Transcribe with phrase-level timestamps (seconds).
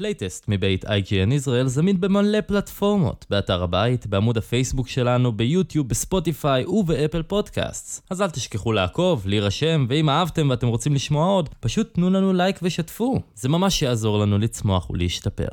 [0.00, 7.22] פלייטסט מבית IGN ישראל זמין במלא פלטפורמות, באתר הבית, בעמוד הפייסבוק שלנו, ביוטיוב, בספוטיפיי ובאפל
[7.22, 8.06] פודקאסט.
[8.10, 12.58] אז אל תשכחו לעקוב, להירשם, ואם אהבתם ואתם רוצים לשמוע עוד, פשוט תנו לנו לייק
[12.62, 13.20] ושתפו.
[13.34, 15.48] זה ממש יעזור לנו לצמוח ולהשתפר.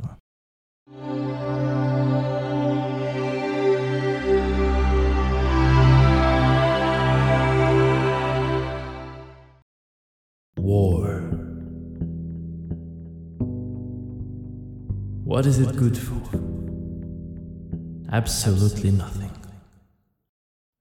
[10.60, 11.13] War.
[15.26, 16.38] What is it good for?
[18.10, 19.48] Absolutely nothing.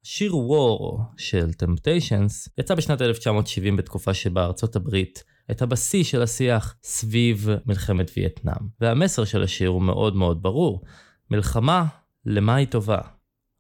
[0.03, 6.75] שיר War של Temptations יצא בשנת 1970 בתקופה שבה ארצות הברית הייתה בשיא של השיח
[6.83, 8.69] סביב מלחמת וייטנאם.
[8.81, 10.83] והמסר של השיר הוא מאוד מאוד ברור.
[11.31, 11.87] מלחמה,
[12.27, 12.99] למה היא טובה?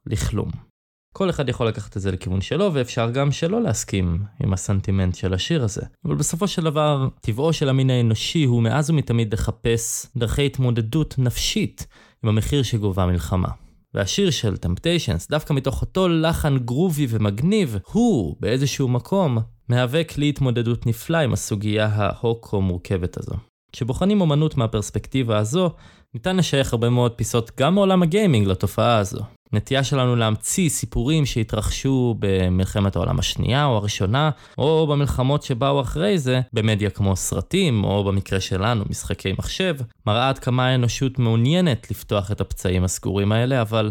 [0.07, 0.72] לכלום.
[1.13, 5.35] כל אחד יכול לקחת את זה לכיוון שלו, ואפשר גם שלא להסכים עם הסנטימנט של
[5.35, 5.83] השיר הזה.
[6.05, 11.87] אבל בסופו של דבר, טבעו של המין האנושי הוא מאז ומתמיד לחפש דרכי התמודדות נפשית
[12.25, 13.49] עם המחיר שגובה מלחמה.
[13.95, 19.39] והשיר של טמפטיישנס, דווקא מתוך אותו לחן גרובי ומגניב, הוא, באיזשהו מקום,
[19.69, 23.35] מהווה כלי התמודדות נפלא עם הסוגיה ההוקו מורכבת הזו.
[23.73, 25.71] כשבוחנים אומנות מהפרספקטיבה הזו,
[26.15, 29.21] ניתן לשייך הרבה מאוד פיסות גם מעולם הגיימינג לתופעה הזו.
[29.53, 36.41] נטייה שלנו להמציא סיפורים שהתרחשו במלחמת העולם השנייה או הראשונה, או במלחמות שבאו אחרי זה,
[36.53, 42.41] במדיה כמו סרטים, או במקרה שלנו, משחקי מחשב, מראה עד כמה האנושות מעוניינת לפתוח את
[42.41, 43.91] הפצעים הסגורים האלה, אבל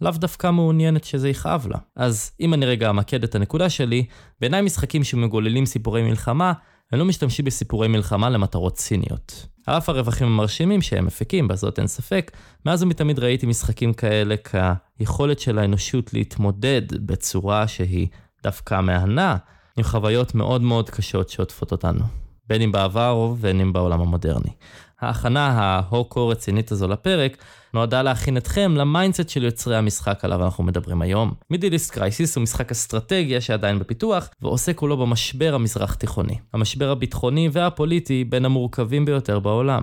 [0.00, 1.78] לאו דווקא מעוניינת שזה יכאב לה.
[1.96, 4.04] אז אם אני רגע אמקד את הנקודה שלי,
[4.40, 6.52] בעיניי משחקים שמגוללים סיפורי מלחמה,
[6.92, 9.46] הם לא משתמשים בסיפורי מלחמה למטרות ציניות.
[9.66, 12.30] על אף הרווחים המרשימים שהם מפיקים, בזאת אין ספק,
[12.66, 14.34] מאז ומתמיד ראיתי משחקים כאלה
[14.98, 18.06] כיכולת של האנושות להתמודד בצורה שהיא
[18.42, 19.36] דווקא מהנה,
[19.76, 22.04] עם חוויות מאוד מאוד קשות שעוטפות אותנו.
[22.48, 24.50] בין אם בעבר ובין אם בעולם המודרני.
[25.06, 27.36] ההכנה הכה רצינית הזו לפרק
[27.74, 31.34] נועדה להכין אתכם ל mindset של יוצרי המשחק עליו אנחנו מדברים היום.
[31.50, 36.38] Middle East Crisis הוא משחק אסטרטגיה שעדיין בפיתוח, ועוסק כולו במשבר המזרח תיכוני.
[36.52, 39.82] המשבר הביטחוני והפוליטי בין המורכבים ביותר בעולם.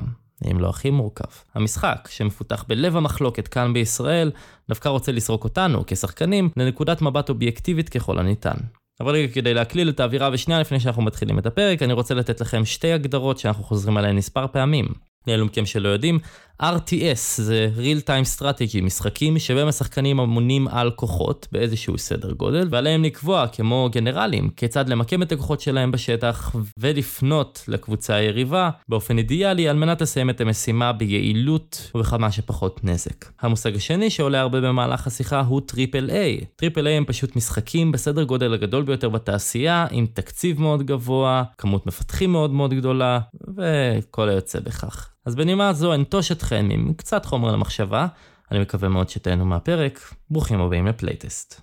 [0.51, 1.29] אם לא הכי מורכב.
[1.55, 4.31] המשחק, שמפותח בלב המחלוקת כאן בישראל,
[4.69, 8.55] דווקא רוצה לזרוק אותנו, כשחקנים, לנקודת מבט אובייקטיבית ככל הניתן.
[8.99, 12.41] אבל רגע, כדי להקליל את האווירה ושנייה לפני שאנחנו מתחילים את הפרק, אני רוצה לתת
[12.41, 14.85] לכם שתי הגדרות שאנחנו חוזרים עליהן מספר פעמים.
[15.27, 16.19] לאלו מכם שלא יודעים,
[16.61, 23.03] RTS זה real time strategy, משחקים שבהם השחקנים אמונים על כוחות באיזשהו סדר גודל, ועליהם
[23.03, 29.77] לקבוע, כמו גנרלים, כיצד למקם את הכוחות שלהם בשטח, ולפנות לקבוצה היריבה באופן אידיאלי על
[29.77, 33.25] מנת לסיים את המשימה ביעילות ובכמה שפחות נזק.
[33.41, 36.39] המושג השני שעולה הרבה במהלך השיחה הוא triple A.
[36.55, 41.85] triple A הם פשוט משחקים בסדר גודל הגדול ביותר בתעשייה, עם תקציב מאוד גבוה, כמות
[41.85, 43.19] מפתחים מאוד מאוד גדולה,
[43.57, 45.12] וכל היוצא בכך.
[45.25, 48.07] אז בנימה זו אנטוש אתכם עם קצת חומר למחשבה,
[48.51, 51.61] אני מקווה מאוד שתהנו מהפרק, ברוכים הבאים לפלייטסט.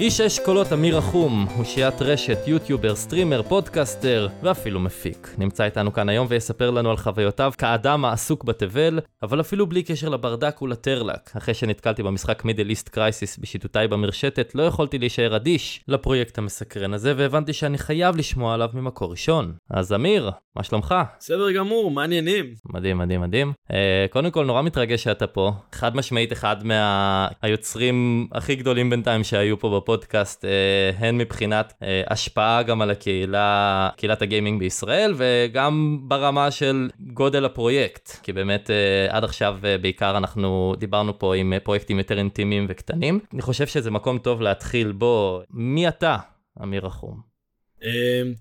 [0.00, 5.34] איש אשכולות אמיר החום, אושיית רשת, יוטיובר, streamer, פודקאסטר ואפילו מפיק.
[5.38, 10.08] נמצא איתנו כאן היום ויספר לנו על חוויותיו כאדם העסוק בתבל, אבל אפילו בלי קשר
[10.08, 11.30] לברדק ולטרלק.
[11.36, 17.14] אחרי שנתקלתי במשחק Middle East Crisis בשיטוטיי במרשתת, לא יכולתי להישאר אדיש לפרויקט המסקרן הזה,
[17.16, 19.52] והבנתי שאני חייב לשמוע עליו ממקור ראשון.
[19.70, 20.94] אז אמיר, מה שלומך?
[21.18, 22.44] בסדר גמור, מעניינים.
[22.68, 23.52] מדהים, מדהים, מדהים.
[23.68, 23.74] Uh,
[24.10, 25.52] קודם כל, נורא מתרגש שאתה פה.
[25.72, 26.56] חד משמעית אחד
[27.42, 33.90] מהיוצרים הכי גדולים בינתיים שהיו פה בפודקאסט, uh, הן מבחינת uh, השפעה גם על הקהילה,
[33.96, 38.10] קהילת הגיימינג בישראל, וגם ברמה של גודל הפרויקט.
[38.22, 43.20] כי באמת, uh, עד עכשיו בעיקר אנחנו דיברנו פה עם פרויקטים יותר אינטימיים וקטנים.
[43.32, 45.42] אני חושב שזה מקום טוב להתחיל בו.
[45.50, 46.16] מי אתה,
[46.62, 47.20] אמיר רחום?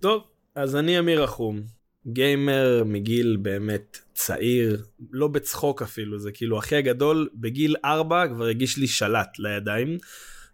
[0.01, 0.23] טוב,
[0.55, 1.61] אז אני אמיר רחום.
[2.07, 8.77] גיימר מגיל באמת צעיר, לא בצחוק אפילו, זה כאילו אחי הגדול בגיל 4 כבר הגיש
[8.77, 9.97] לי שלט לידיים.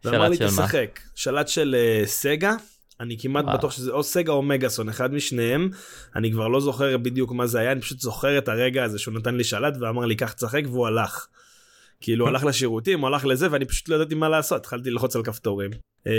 [0.03, 0.29] של מה?
[0.65, 0.99] תשחק.
[1.15, 2.55] שלט של uh, סגה,
[2.99, 3.57] אני כמעט וואו.
[3.57, 5.69] בטוח שזה או סגה או מגאסון, אחד משניהם.
[6.15, 9.13] אני כבר לא זוכר בדיוק מה זה היה, אני פשוט זוכר את הרגע הזה שהוא
[9.13, 11.27] נתן לי שלט ואמר לי קח תשחק והוא הלך.
[12.01, 15.71] כאילו הלך לשירותים, הלך לזה ואני פשוט לא ידעתי מה לעשות, התחלתי ללחוץ על כפתורים.
[16.07, 16.13] אה,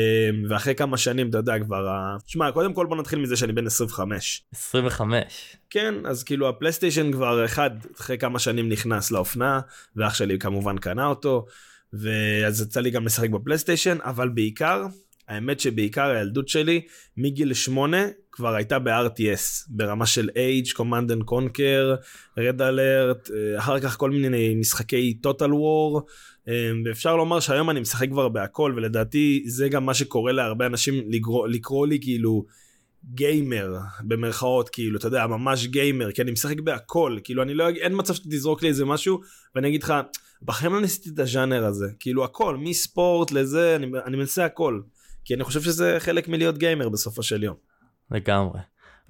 [0.48, 3.66] ואחרי כמה שנים אתה יודע כבר, ה- שמע קודם כל בוא נתחיל מזה שאני בן
[3.66, 4.42] 25.
[4.54, 5.56] 25.
[5.70, 9.60] כן, אז כאילו הפלייסטיישן כבר אחד אחרי כמה שנים נכנס לאופנה,
[9.96, 11.46] ואח שלי כמובן קנה אותו,
[11.92, 14.86] ואז יצא לי גם לשחק בפלייסטיישן, אבל בעיקר
[15.30, 16.80] האמת שבעיקר הילדות שלי,
[17.16, 21.96] מגיל שמונה כבר הייתה ב-RTS, ברמה של Age, Command and Conquer,
[22.38, 26.00] Red Alert, אה, אחר כך כל מיני משחקי Total War,
[26.48, 31.04] אה, ואפשר לומר שהיום אני משחק כבר בהכל, ולדעתי זה גם מה שקורה להרבה אנשים
[31.08, 32.44] לקרוא, לקרוא לי כאילו
[33.14, 37.92] גיימר, במרכאות, כאילו, אתה יודע, ממש גיימר, כי אני משחק בהכל, כאילו, אני לא, אין
[37.96, 39.20] מצב שתזרוק לי איזה משהו,
[39.54, 39.94] ואני אגיד לך,
[40.42, 44.80] בחיים לא ניסיתי את הז'אנר הזה, כאילו הכל, מספורט לזה, אני, אני מנסה הכל.
[45.24, 47.56] כי אני חושב שזה חלק מלהיות גיימר בסופו של יום.
[48.10, 48.60] לגמרי.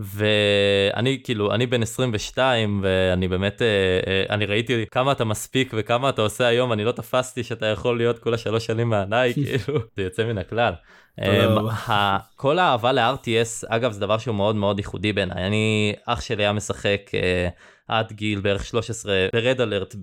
[0.00, 3.67] ואני כאילו אני בן 22 ואני באמת אה,
[4.06, 7.97] אה, אני ראיתי כמה אתה מספיק וכמה אתה עושה היום אני לא תפסתי שאתה יכול
[7.97, 10.73] להיות כולה שלוש שנים מעליי כאילו זה יוצא מן הכלל.
[11.20, 11.69] אמ,
[12.37, 16.52] כל האהבה ל-RTS אגב זה דבר שהוא מאוד מאוד ייחודי בעיניי אני אח שלי היה
[16.52, 17.49] משחק אה,
[17.88, 19.94] עד גיל בערך 13 ברד אלרט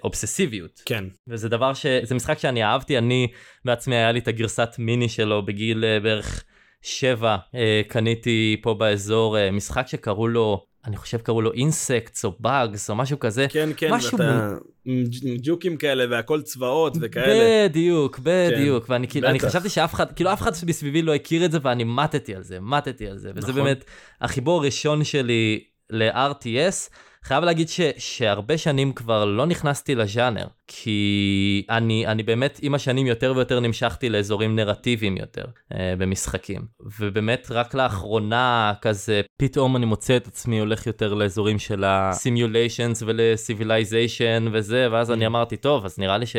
[0.00, 0.82] באובססיביות.
[0.84, 1.04] כן.
[1.28, 1.86] וזה דבר ש...
[2.02, 3.28] זה משחק שאני אהבתי, אני
[3.64, 6.44] בעצמי היה לי את הגרסת מיני שלו בגיל בערך
[6.82, 12.32] 7, אה, קניתי פה באזור אה, משחק שקראו לו אני חושב קראו לו אינסקטס או
[12.40, 13.46] באגס או משהו כזה.
[13.50, 14.54] כן כן משהו ואתה
[14.86, 15.04] מ...
[15.42, 17.68] ג'וקים כאלה והכל צבאות וכאלה.
[17.68, 21.44] בדיוק בדיוק כן, ואני כאילו אני חשבתי שאף אחד כאילו אף אחד מסביבי לא הכיר
[21.44, 23.64] את זה ואני מתתי על זה מתתי על זה וזה נכון.
[23.64, 23.84] באמת
[24.20, 26.90] החיבור הראשון שלי ל-RTS.
[27.24, 33.06] חייב להגיד ש, שהרבה שנים כבר לא נכנסתי לז'אנר, כי אני, אני באמת עם השנים
[33.06, 35.44] יותר ויותר נמשכתי לאזורים נרטיביים יותר
[35.74, 36.60] אה, במשחקים.
[36.98, 44.48] ובאמת רק לאחרונה כזה פתאום אני מוצא את עצמי הולך יותר לאזורים של ה-simulations ול-civilization
[44.52, 45.28] וזה, ואז אני mm.
[45.28, 46.36] אמרתי, טוב, אז נראה לי ש...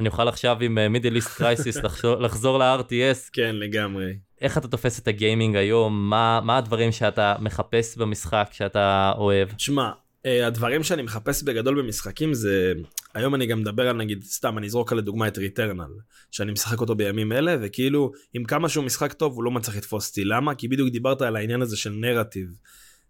[0.00, 1.76] אני אוכל עכשיו עם מידל איסט קרייסיס
[2.20, 3.30] לחזור ל-RTS.
[3.32, 4.12] כן, לגמרי.
[4.40, 6.10] איך אתה תופס את הגיימינג היום?
[6.10, 9.48] מה, מה הדברים שאתה מחפש במשחק שאתה אוהב?
[9.58, 9.90] שמע,
[10.24, 12.72] הדברים שאני מחפש בגדול במשחקים זה
[13.14, 15.90] היום אני גם מדבר על נגיד סתם אני אזרוק לדוגמה את ריטרנל
[16.30, 20.08] שאני משחק אותו בימים אלה וכאילו עם כמה שהוא משחק טוב הוא לא מצליח לתפוס
[20.08, 22.48] אותי למה כי בדיוק דיברת על העניין הזה של נרטיב.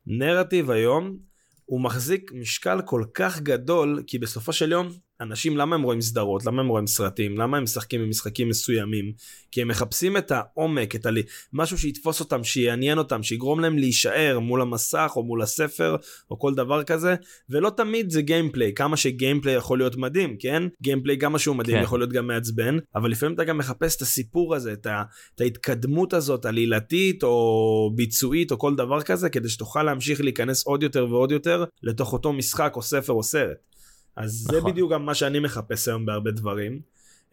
[0.07, 1.19] נרטיב היום
[1.65, 4.89] הוא מחזיק משקל כל כך גדול כי בסופו של יום
[5.23, 6.47] אנשים למה הם רואים סדרות?
[6.47, 7.39] למה הם רואים סרטים?
[7.39, 9.13] למה הם משחקים במשחקים מסוימים?
[9.51, 11.18] כי הם מחפשים את העומק את ה...
[11.18, 11.23] את
[11.53, 15.97] המשהו שיתפוס אותם שיעניין אותם שיגרום להם להישאר מול המסך או מול הספר
[16.31, 17.15] או כל דבר כזה.
[17.51, 20.63] ולא תמיד זה gameplay כמה ש gameplay יכול להיות מדהים כן?
[20.83, 21.83] gameplay כמה שהוא מדהים כן.
[21.83, 25.03] יכול להיות גם מעצבן אבל לפעמים אתה גם מחפש את הסיפור הזה את, ה,
[25.35, 30.83] את ההתקדמות הזאת עלילתית או ביצועית או כל דבר כזה כדי שתוכל להמשיך להיכנס עוד
[30.83, 33.73] יותר ועוד יותר לתוך אותו משחק או ספר או סרט.
[34.17, 34.61] אז נכון.
[34.61, 36.81] זה בדיוק גם מה שאני מחפש היום בהרבה דברים.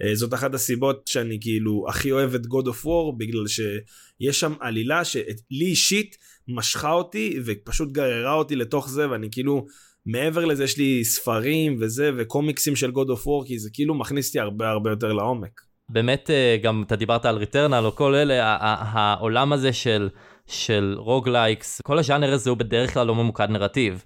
[0.01, 4.53] אה, זאת אחת הסיבות שאני כאילו הכי אוהב את God of War בגלל שיש שם
[4.59, 6.17] עלילה שלי אישית
[6.47, 9.65] משכה אותי ופשוט גררה אותי לתוך זה ואני כאילו
[10.05, 14.27] מעבר לזה יש לי ספרים וזה וקומיקסים של God of War כי זה כאילו מכניס
[14.27, 15.61] אותי הרבה הרבה יותר לעומק.
[15.89, 20.09] באמת אה, גם אתה דיברת על Returnal או כל אלה העולם הזה של
[20.47, 24.03] של roguelikes כל הז'אנר הזה הוא בדרך כלל לא ממוקד נרטיב.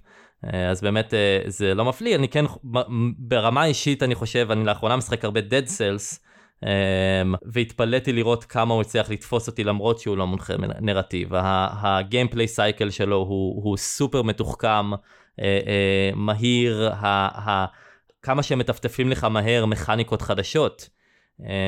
[0.54, 2.46] אה, אז באמת אה, זה לא מפליא, אני כן,
[3.18, 6.20] ברמה אישית אני חושב, אני לאחרונה משחק הרבה Dead Cells,
[6.66, 11.30] אה, והתפלאתי לראות כמה הוא הצליח לתפוס אותי למרות שהוא לא מונחה נרטיב.
[11.34, 14.92] הגיימפליי סייקל שלו הוא, הוא סופר מתוחכם,
[16.16, 16.92] מהיר,
[18.22, 20.90] כמה שהם מטפטפים לך מהר מכניקות חדשות,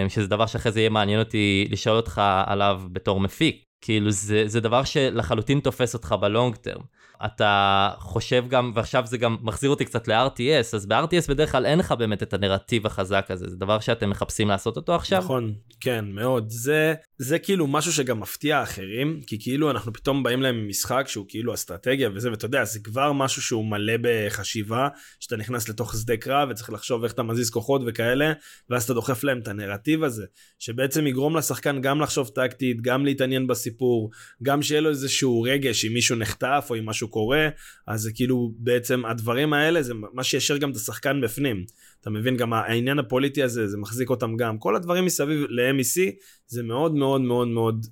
[0.10, 3.66] שזה דבר שאחרי זה יהיה מעניין אותי לשאול אותך עליו בתור מפיק.
[3.82, 6.82] כאילו זה, זה דבר שלחלוטין תופס אותך בלונג טרם.
[7.26, 11.80] אתה חושב גם, ועכשיו זה גם מחזיר אותי קצת ל-RTS, אז ב-RTS בדרך כלל אין
[11.80, 15.20] לך באמת את הנרטיב החזק הזה, זה דבר שאתם מחפשים לעשות אותו עכשיו?
[15.20, 16.46] נכון, כן, מאוד.
[16.50, 21.06] זה, זה כאילו משהו שגם מפתיע אחרים, כי כאילו אנחנו פתאום באים להם עם משחק
[21.08, 24.88] שהוא כאילו אסטרטגיה וזה, ואתה יודע, זה כבר משהו שהוא מלא בחשיבה,
[25.20, 28.34] שאתה נכנס לתוך שדה קרב וצריך לחשוב איך אתה מזיז כוחות וכאלה,
[28.70, 30.26] ואז אתה דוחף להם את הנרטיב הזה,
[30.60, 34.12] שבעצם יגרום לשחקן גם לחשוב טקטית, גם להתעניין בסיפור,
[34.44, 37.48] גם שיהיה לו איזשהו רגש אם מישהו נחטף או אם משהו קורה,
[37.88, 41.66] אז זה כאילו בעצם הדברים האלה זה מה שישר גם את השחקן בפנים.
[42.02, 46.02] אתה מבין גם העניין הפוליטי הזה זה מחזיק אותם גם כל הדברים מסביב ל-MEC
[46.48, 47.86] זה מאוד מאוד מאוד מאוד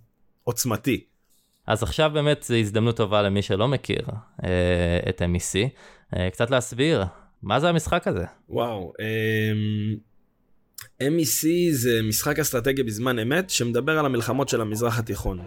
[0.44, 1.04] עוצמתי.
[1.68, 4.06] אז עכשיו באמת זו הזדמנות טובה למי שלא מכיר
[4.44, 5.70] אה, את MEC,
[6.16, 7.04] אה, קצת להסביר
[7.44, 8.26] מה זה המשחק הזה.
[8.50, 9.52] וואו, אה,
[11.02, 15.40] MEC זה משחק אסטרטגיה בזמן אמת שמדבר על המלחמות של המזרח התיכון.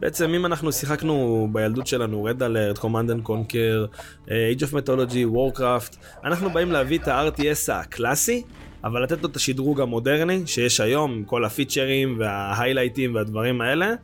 [0.00, 3.98] בעצם אם אנחנו שיחקנו בילדות שלנו Red Alert, Command and Conquer,
[4.30, 8.42] אה, Age of Mythology, Warcraft, אנחנו באים להביא את ה-RTS הקלאסי,
[8.84, 13.94] אבל לתת לו את השדרוג המודרני שיש היום עם כל הפיצ'רים וההיילייטים והדברים האלה,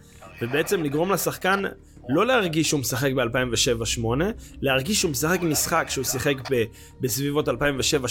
[0.42, 1.62] ובעצם לגרום לשחקן
[2.08, 4.06] לא להרגיש שהוא משחק ב-2007-2008,
[4.60, 6.34] להרגיש שהוא משחק משחק שהוא שיחק
[7.00, 7.52] בסביבות 2007-2008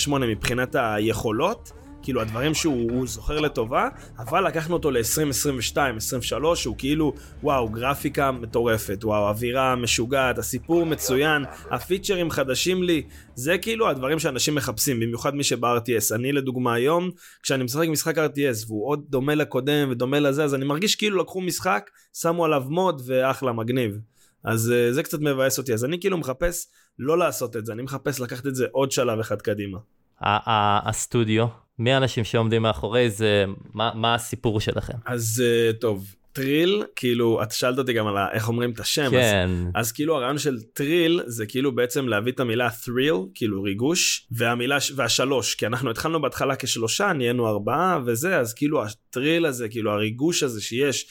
[0.10, 1.72] מבחינת היכולות.
[2.06, 9.04] כאילו הדברים שהוא זוכר לטובה, אבל לקחנו אותו ל-2022, 2023, שהוא כאילו, וואו, גרפיקה מטורפת,
[9.04, 13.04] וואו, אווירה משוגעת, הסיפור מצוין, הפיצ'רים חדשים לי,
[13.36, 16.16] זה כאילו הדברים שאנשים מחפשים, במיוחד מי שב-RTS.
[16.16, 17.10] אני לדוגמה היום,
[17.44, 21.42] כשאני משחק משחק RTS והוא עוד דומה לקודם ודומה לזה, אז אני מרגיש כאילו לקחו
[21.42, 24.00] משחק, שמו עליו מוד ואחלה, מגניב.
[24.44, 26.68] אז uh, זה קצת מבאס אותי, אז אני כאילו מחפש
[27.00, 29.78] לא לעשות את זה, אני מחפש לקחת את זה עוד שלב אחד קדימה.
[30.22, 31.48] הסטודיו,
[31.80, 34.94] מי האנשים שעומדים מאחורי זה, מה, מה הסיפור שלכם?
[35.06, 39.50] אז uh, טוב, טריל, כאילו, אתה שאלת אותי גם על איך אומרים את השם, כן.
[39.50, 44.28] אז, אז כאילו הרעיון של טריל זה כאילו בעצם להביא את המילה thrill, כאילו ריגוש,
[44.32, 48.84] והמילה, והשלוש, כי אנחנו התחלנו בהתחלה כשלושה, נהיינו ארבעה וזה, אז כאילו
[49.18, 51.08] הטריל הזה, כאילו הריגוש הזה שיש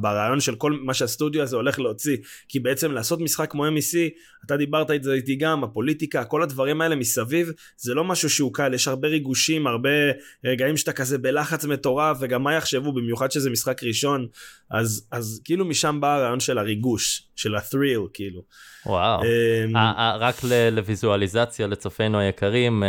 [0.00, 2.16] ברעיון של כל מה שהסטודיו הזה הולך להוציא,
[2.48, 3.96] כי בעצם לעשות משחק כמו MEC,
[4.46, 8.54] אתה דיברת את זה איתי גם, הפוליטיקה, כל הדברים האלה מסביב, זה לא משהו שהוא
[8.54, 9.90] קל, יש הרבה ריגושים, הרבה
[10.44, 14.26] רגעים שאתה כזה בלחץ מטורף, וגם מה יחשבו, במיוחד שזה משחק ראשון,
[14.70, 18.42] אז, אז כאילו משם בא הרעיון של הריגוש, של ה-thrill, כאילו.
[18.86, 19.20] וואו.
[19.22, 19.76] Um,
[20.20, 20.34] רק
[20.72, 22.82] לוויזואליזציה לצופינו היקרים,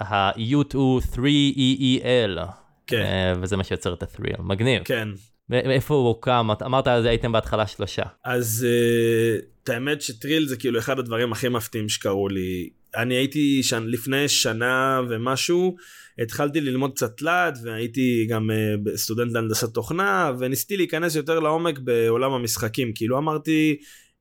[0.00, 2.59] ה-Ut הוא 3EEL.
[2.90, 3.02] כן.
[3.02, 4.82] אה, וזה מה שיוצר את ה-thrill, מגניב.
[4.84, 5.08] כן.
[5.50, 6.48] מאיפה הוא הוקם?
[6.66, 8.02] אמרת הייתם בהתחלה שלושה.
[8.24, 12.70] אז uh, את האמת שטריל זה כאילו אחד הדברים הכי מפתיעים שקרו לי.
[12.96, 13.86] אני הייתי שנ...
[13.86, 15.76] לפני שנה ומשהו,
[16.18, 22.32] התחלתי ללמוד קצת תלת והייתי גם uh, סטודנט להנדסת תוכנה וניסיתי להיכנס יותר לעומק בעולם
[22.32, 22.92] המשחקים.
[22.94, 23.76] כאילו אמרתי,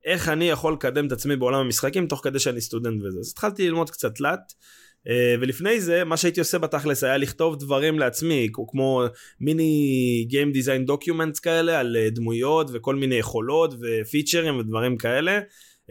[0.05, 3.19] איך אני יכול לקדם את עצמי בעולם המשחקים תוך כדי שאני סטודנט וזה.
[3.19, 4.53] אז התחלתי ללמוד קצת תלת.
[5.07, 9.03] אה, ולפני זה מה שהייתי עושה בתכלס היה לכתוב דברים לעצמי כמו
[9.41, 15.39] מיני Game Design Documents כאלה על אה, דמויות וכל מיני יכולות ופיצ'רים ודברים כאלה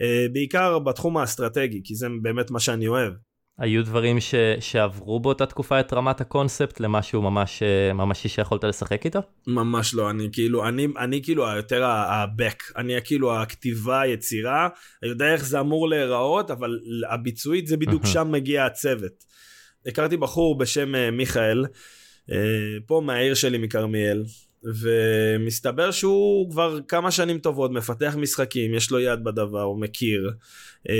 [0.01, 3.13] אה, בעיקר בתחום האסטרטגי כי זה באמת מה שאני אוהב.
[3.59, 7.63] היו דברים ש, שעברו באותה תקופה את רמת הקונספט למשהו ממש
[7.93, 9.19] ממשי שיכולת לשחק איתו?
[9.47, 14.67] ממש לא, אני כאילו, אני, אני כאילו יותר ה-back, אני כאילו הכתיבה, היצירה,
[15.03, 19.29] אני יודע איך זה אמור להיראות, אבל הביצועית זה בדיוק שם מגיע הצוות.
[19.85, 21.65] הכרתי בחור בשם אה, מיכאל,
[22.31, 22.37] אה,
[22.85, 24.23] פה מהעיר שלי מכרמיאל,
[24.63, 30.31] ומסתבר שהוא כבר כמה שנים טובות מפתח משחקים, יש לו יד בדבר, הוא מכיר,
[30.89, 30.95] אה,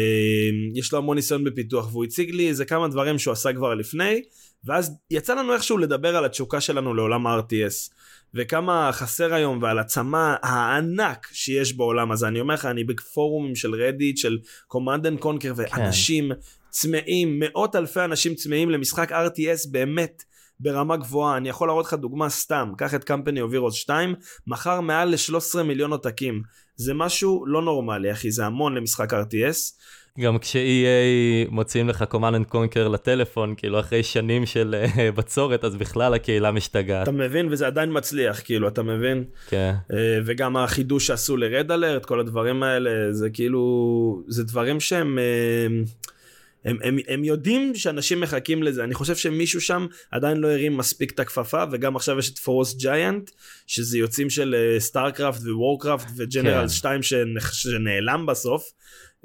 [0.75, 4.21] יש לו המון ניסיון בפיתוח, והוא הציג לי איזה כמה דברים שהוא עשה כבר לפני,
[4.63, 7.93] ואז יצא לנו איכשהו לדבר על התשוקה שלנו לעולם ה-RTS.
[8.33, 12.27] וכמה חסר היום ועל הצמא הענק שיש בעולם הזה.
[12.27, 14.37] אני אומר לך, אני בפורומים של רדיט, של
[14.67, 16.31] Command and Conquer, ואנשים
[16.69, 20.23] צמאים, מאות אלפי אנשים צמאים למשחק RTS באמת
[20.59, 21.37] ברמה גבוהה.
[21.37, 24.15] אני יכול להראות לך דוגמה סתם, קח את Company of Heroes 2,
[24.47, 26.41] מכר מעל ל-13 מיליון עותקים.
[26.75, 29.73] זה משהו לא נורמלי, אחי, זה המון למשחק RTS.
[30.19, 35.75] גם כש-EA מוציאים לך Command and Conquer לטלפון, כאילו אחרי שנים של אה, בצורת, אז
[35.75, 37.03] בכלל הקהילה משתגעת.
[37.03, 37.47] אתה מבין?
[37.51, 39.23] וזה עדיין מצליח, כאילו, אתה מבין?
[39.49, 39.73] כן.
[39.93, 45.19] אה, וגם החידוש שעשו ל-Red Alert, כל הדברים האלה, זה כאילו, זה דברים שהם...
[45.19, 45.83] אה,
[46.65, 51.11] הם, הם, הם יודעים שאנשים מחכים לזה אני חושב שמישהו שם עדיין לא הרים מספיק
[51.11, 53.31] את הכפפה וגם עכשיו יש את Frost Giant
[53.67, 57.01] שזה יוצאים של StarCraft Warcraft ו Generals 2
[57.51, 58.71] שנעלם בסוף.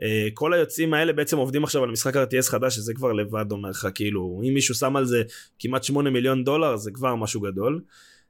[0.00, 3.70] Uh, כל היוצאים האלה בעצם עובדים עכשיו על משחק RTS חדש שזה כבר לבד אומר
[3.70, 5.22] לך כאילו אם מישהו שם על זה
[5.58, 7.80] כמעט 8 מיליון דולר זה כבר משהו גדול.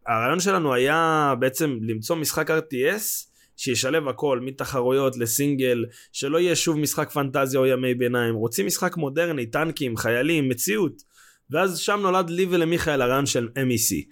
[0.06, 7.10] הרעיון שלנו היה בעצם למצוא משחק RTS שישלב הכל מתחרויות לסינגל שלא יהיה שוב משחק
[7.10, 11.02] פנטזיה או ימי ביניים רוצים משחק מודרני טנקים חיילים מציאות
[11.50, 14.04] ואז שם נולד לי ולמיכאל הרעיון של MEC.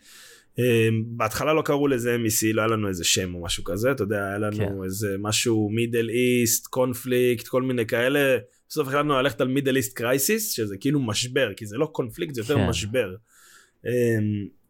[0.58, 0.62] Um,
[1.06, 4.26] בהתחלה לא קראו לזה MEC לא היה לנו איזה שם או משהו כזה אתה יודע
[4.26, 4.84] היה לנו כן.
[4.84, 10.50] איזה משהו מידל איסט קונפליקט כל מיני כאלה בסוף החלטנו ללכת על מידל איסט קרייסיס
[10.52, 12.66] שזה כאילו משבר כי זה לא קונפליקט זה יותר כן.
[12.66, 13.14] משבר.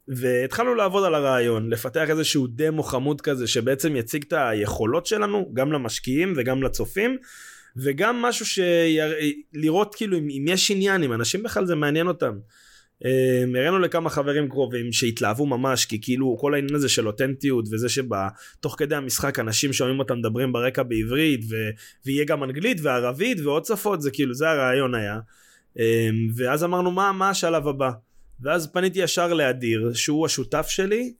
[0.08, 5.72] והתחלנו לעבוד על הרעיון, לפתח איזשהו דמו חמוד כזה שבעצם יציג את היכולות שלנו, גם
[5.72, 7.16] למשקיעים וגם לצופים,
[7.76, 12.32] וגם משהו שלראות כאילו אם, אם יש עניין, אם אנשים בכלל זה מעניין אותם.
[13.04, 17.88] אמ, הראינו לכמה חברים קרובים שהתלהבו ממש כי כאילו כל העניין הזה של אותנטיות וזה
[17.88, 21.56] שבתוך כדי המשחק אנשים שומעים אותם מדברים ברקע בעברית ו...
[22.06, 25.18] ויהיה גם אנגלית וערבית ועוד שפות זה כאילו זה הרעיון היה
[25.78, 27.90] אמ, ואז אמרנו מה מה השלב הבא
[28.42, 31.12] ואז פניתי ישר לאדיר, שהוא השותף שלי,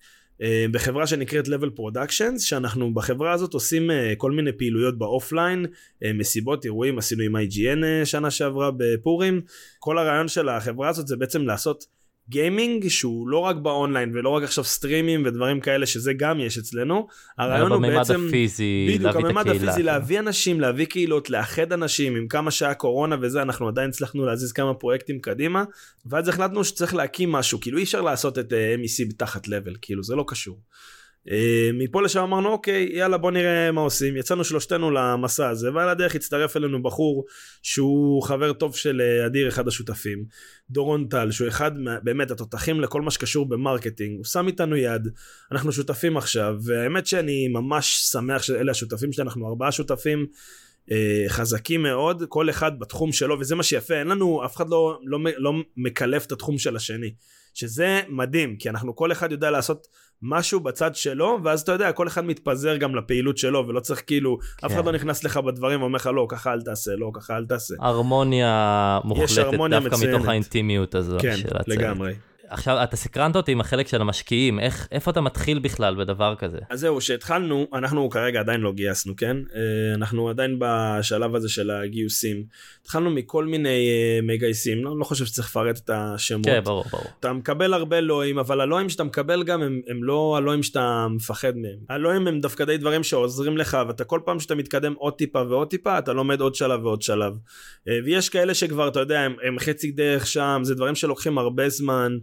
[0.42, 5.66] אה, בחברה שנקראת Level Productions, שאנחנו בחברה הזאת עושים אה, כל מיני פעילויות באופליין,
[6.04, 9.40] אה, מסיבות, אירועים, עשינו עם IGN שנה שעברה בפורים.
[9.78, 11.84] כל הרעיון של החברה הזאת זה בעצם לעשות
[12.28, 17.06] גיימינג שהוא לא רק באונליין ולא רק עכשיו סטרימים ודברים כאלה שזה גם יש אצלנו.
[17.38, 22.50] הרעיון הוא בעצם, הפיזי, בדיוק הממד הפיזי להביא אנשים להביא קהילות לאחד אנשים עם כמה
[22.50, 25.64] שהיה קורונה וזה אנחנו עדיין הצלחנו להזיז כמה פרויקטים קדימה
[26.06, 30.02] ואז החלטנו שצריך להקים משהו כאילו אי אפשר לעשות את uh, MEC בתחת לבל כאילו
[30.02, 30.58] זה לא קשור.
[31.30, 34.16] אה, מפה לשם אמרנו אוקיי יאללה בוא נראה מה עושים.
[34.16, 37.24] יצאנו שלושתנו למסע הזה ועל הדרך הצטרף אלינו בחור
[37.62, 40.24] שהוא חבר טוב של אה, אדיר אחד השותפים
[40.70, 44.16] דורון טל שהוא אחד באמת התותחים לכל מה שקשור ב marketing.
[44.16, 45.08] הוא שם איתנו יד
[45.52, 50.26] אנחנו שותפים עכשיו והאמת שאני ממש שמח שאלה השותפים שאנחנו ארבעה שותפים
[50.90, 54.98] אה, חזקים מאוד כל אחד בתחום שלו וזה מה שיפה אין לנו אף אחד לא,
[55.04, 57.14] לא, לא מקלף את התחום של השני
[57.54, 59.86] שזה מדהים כי אנחנו כל אחד יודע לעשות
[60.22, 64.38] משהו בצד שלו ואז אתה יודע כל אחד מתפזר גם לפעילות שלו ולא צריך כאילו
[64.38, 64.66] כן.
[64.66, 67.44] אף אחד לא נכנס לך בדברים ואומר לך לא ככה אל תעשה לא ככה אל
[67.44, 67.74] תעשה.
[67.80, 70.14] הרמוניה מוחלטת הרמוניה דווקא מציינת.
[70.14, 71.68] מתוך האינטימיות הזו כן, של הצוות.
[71.68, 72.12] לגמרי.
[72.52, 76.59] עכשיו אתה סקרנת אותי עם החלק של המשקיעים איך איפה אתה מתחיל בכלל בדבר כזה.
[76.71, 81.71] אז זהו שהתחלנו אנחנו כרגע עדיין לא גייסנו כן אה, אנחנו עדיין בשלב הזה של
[81.71, 82.44] הגיוסים
[82.82, 86.47] התחלנו מכל מיני אה, מגייסים לא, לא חושב שצריך לפרט את השמות.
[86.47, 87.04] כן ברור ברור.
[87.21, 91.56] אתה מקבל הרבה לואים אבל הלואים שאתה מקבל גם הם, הם לא הלואים שאתה מפחד
[91.56, 95.42] מהם הלואים הם דווקא די דברים שעוזרים לך ואתה כל פעם שאתה מתקדם עוד טיפה
[95.49, 97.32] ועוד טיפה אתה לומד עוד שלב ועוד שלב.
[97.88, 101.68] אה, ויש כאלה שכבר אתה יודע הם, הם חצי דרך שם זה דברים שלוקחים הרבה
[101.68, 102.18] זמן.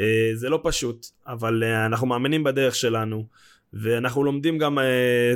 [0.00, 3.26] אה, זה לא פשוט, אבל אה, אנחנו מאמינים בדרך שלנו.
[3.72, 4.82] ואנחנו לומדים גם uh,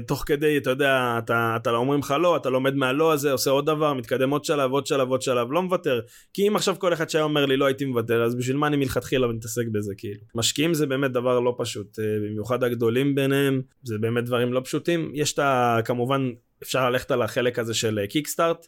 [0.06, 3.66] תוך כדי, אתה יודע, אתה, אתה אומרים לך לא, אתה לומד מהלא הזה, עושה עוד
[3.66, 6.00] דבר, מתקדם עוד שלב, עוד שלב, עוד שלב, לא מוותר.
[6.32, 8.76] כי אם עכשיו כל אחד שהיה אומר לי לא הייתי מוותר, אז בשביל מה אני
[8.76, 10.20] מלכתחילה מתעסק בזה, כאילו.
[10.34, 15.10] משקיעים זה באמת דבר לא פשוט, uh, במיוחד הגדולים ביניהם, זה באמת דברים לא פשוטים.
[15.14, 15.78] יש את ה...
[15.84, 16.30] כמובן,
[16.62, 18.66] אפשר ללכת על החלק הזה של קיקסטארט,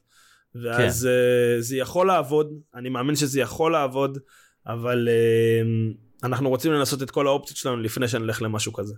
[0.54, 1.58] ואז כן.
[1.58, 4.18] uh, זה יכול לעבוד, אני מאמין שזה יכול לעבוד.
[4.68, 8.94] אבל uh, אנחנו רוצים לנסות את כל האופציות שלנו לפני שנלך למשהו כזה.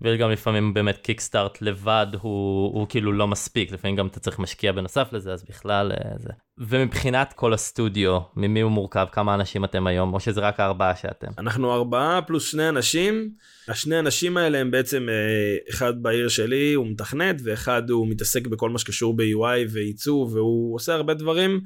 [0.00, 4.72] וגם לפעמים באמת קיקסטארט לבד הוא, הוא כאילו לא מספיק, לפעמים גם אתה צריך משקיע
[4.72, 6.28] בנוסף לזה, אז בכלל uh, זה.
[6.58, 11.26] ומבחינת כל הסטודיו, ממי הוא מורכב, כמה אנשים אתם היום, או שזה רק הארבעה שאתם?
[11.38, 13.30] אנחנו ארבעה פלוס שני אנשים,
[13.68, 18.70] השני אנשים האלה הם בעצם, uh, אחד בעיר שלי הוא מתכנת, ואחד הוא מתעסק בכל
[18.70, 21.60] מה שקשור ב-UI ועיצוב, והוא עושה הרבה דברים.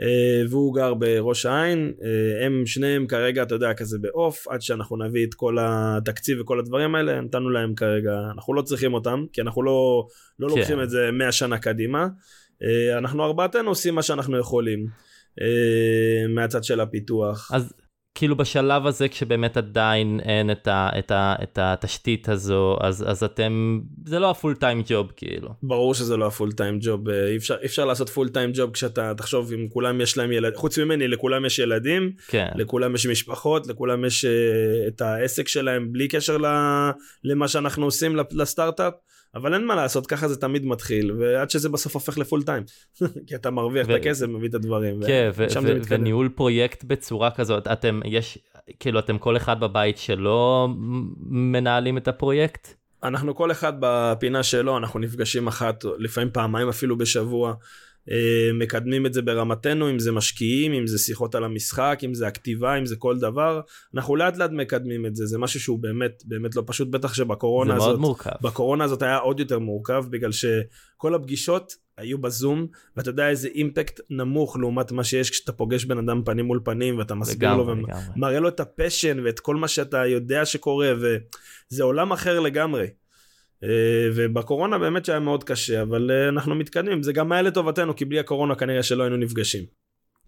[0.00, 4.96] אה, והוא גר בראש העין, אה, הם שניהם כרגע, אתה יודע, כזה בעוף, עד שאנחנו
[4.96, 9.40] נביא את כל התקציב וכל הדברים האלה, נתנו להם כרגע, אנחנו לא צריכים אותם, כי
[9.40, 10.06] אנחנו לא,
[10.38, 10.58] לא כן.
[10.58, 12.06] לוקחים את זה 100 שנה קדימה.
[12.62, 14.86] אה, אנחנו ארבעתנו עושים מה שאנחנו יכולים.
[16.28, 17.50] מהצד של הפיתוח.
[17.52, 17.72] אז
[18.14, 23.24] כאילו בשלב הזה כשבאמת עדיין אין את, ה, את, ה, את התשתית הזו אז אז
[23.24, 25.48] אתם זה לא הפול טיים ג'וב כאילו.
[25.62, 29.12] ברור שזה לא הפול טיים ג'וב אי אפשר אי אפשר לעשות פול טיים ג'וב כשאתה
[29.16, 32.48] תחשוב אם כולם יש להם ילדים חוץ ממני לכולם יש ילדים כן.
[32.54, 36.36] לכולם יש משפחות לכולם יש uh, את העסק שלהם בלי קשר
[37.24, 38.94] למה שאנחנו עושים לסטארט-אפ.
[39.34, 42.62] אבל אין מה לעשות ככה זה תמיד מתחיל ועד שזה בסוף הופך לפול טיים
[43.26, 43.94] כי אתה מרוויח ו...
[43.94, 45.00] את הכסף מביא את הדברים.
[45.06, 48.38] כן ו- ו- וניהול פרויקט בצורה כזאת אתם יש
[48.80, 50.68] כאילו אתם כל אחד בבית שלו
[51.26, 52.68] מנהלים את הפרויקט.
[53.02, 57.54] אנחנו כל אחד בפינה שלו אנחנו נפגשים אחת לפעמים פעמיים אפילו בשבוע
[58.54, 62.78] מקדמים את זה ברמתנו, אם זה משקיעים, אם זה שיחות על המשחק, אם זה הכתיבה,
[62.78, 63.60] אם זה כל דבר,
[63.94, 67.76] אנחנו לאט לאט מקדמים את זה, זה משהו שהוא באמת באמת לא פשוט, בטח שבקורונה
[67.76, 68.30] הזאת, מורכב.
[68.42, 74.00] בקורונה הזאת היה עוד יותר מורכב, בגלל שכל הפגישות היו בזום, ואתה יודע איזה אימפקט
[74.10, 77.66] נמוך לעומת מה שיש כשאתה פוגש בן אדם פנים מול פנים, ואתה מסביר לו
[78.16, 82.86] ומראה לו את הפשן ואת כל מה שאתה יודע שקורה, וזה עולם אחר לגמרי.
[83.64, 88.04] אה, ובקורונה באמת שהיה מאוד קשה אבל אה, אנחנו מתקדמים זה גם היה לטובתנו כי
[88.04, 89.64] בלי הקורונה כנראה שלא היינו נפגשים.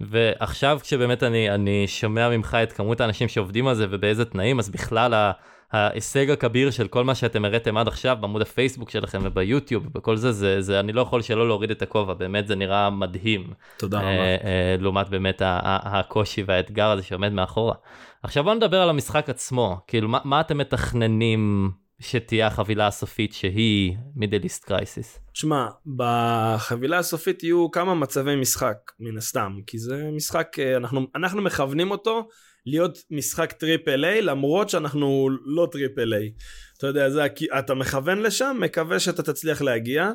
[0.00, 4.68] ועכשיו כשבאמת אני אני שומע ממך את כמות האנשים שעובדים על זה ובאיזה תנאים אז
[4.70, 5.32] בכלל
[5.72, 10.32] ההישג הכביר של כל מה שאתם הראיתם עד עכשיו בעמוד הפייסבוק שלכם וביוטיוב ובכל זה,
[10.32, 13.52] זה זה אני לא יכול שלא להוריד את הכובע באמת זה נראה מדהים.
[13.76, 14.08] תודה רבה.
[14.08, 17.74] אה, אה, לעומת באמת הקושי והאתגר הזה שעומד מאחורה.
[18.22, 21.70] עכשיו בוא נדבר על המשחק עצמו כאילו מה, מה אתם מתכננים
[22.00, 25.18] שתהיה החבילה הסופית שהיא מידל איסט קרייסיס?
[25.34, 31.42] שמע, בחבילה הסופית יהיו כמה מצבי משחק מן הסתם, כי זה משחק, אה, אנחנו, אנחנו
[31.42, 32.28] מכוונים אותו
[32.66, 36.32] להיות משחק triple A למרות שאנחנו לא triple A.
[36.78, 37.26] אתה יודע, זה,
[37.58, 40.10] אתה מכוון לשם, מקווה שאתה תצליח להגיע.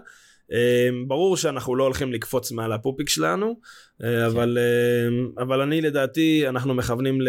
[0.52, 3.60] אמ, ברור שאנחנו לא הולכים לקפוץ מעל הפופיק שלנו,
[4.04, 4.24] אה, כן.
[4.24, 7.28] אבל, אמ, אבל אני לדעתי, אנחנו מכוונים ל...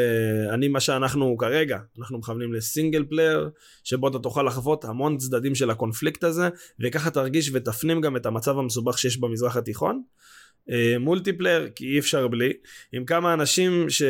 [0.51, 3.51] אני מה שאנחנו כרגע, אנחנו מכוונים ל single player,
[3.85, 6.49] שבו אתה תוכל לחוות המון צדדים של הקונפליקט הזה,
[6.81, 10.03] וככה תרגיש ותפנים גם את המצב המסובך שיש במזרח התיכון.
[11.01, 12.53] multiplayer כי אי אפשר בלי
[12.93, 14.03] עם כמה אנשים ש...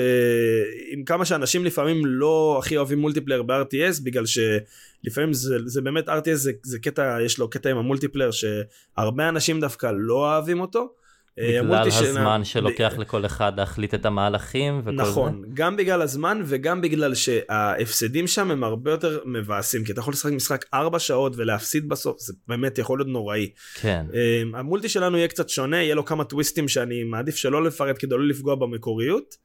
[0.91, 6.35] עם כמה שאנשים לפעמים לא הכי אוהבים multiplayer ב-RTS בגלל שלפעמים זה, זה באמת RTS
[6.35, 11.02] זה, זה קטע יש לו קטע עם ה multiplayer שהרבה אנשים דווקא לא אוהבים אותו.
[11.39, 15.47] אה, בגלל הזמן שלוקח לכל אחד להחליט את המהלכים וכל נכון, זה.
[15.55, 20.33] גם בגלל הזמן וגם בגלל שההפסדים שם הם הרבה יותר מבאסים, כי אתה יכול לשחק
[20.33, 23.51] משחק 4 שעות ולהפסיד בסוף, זה באמת יכול להיות נוראי.
[23.75, 24.07] כן.
[24.15, 28.15] אה, המולטי שלנו יהיה קצת שונה, יהיה לו כמה טוויסטים שאני מעדיף שלא לפרט כדי
[28.15, 29.37] לא לפגוע במקוריות.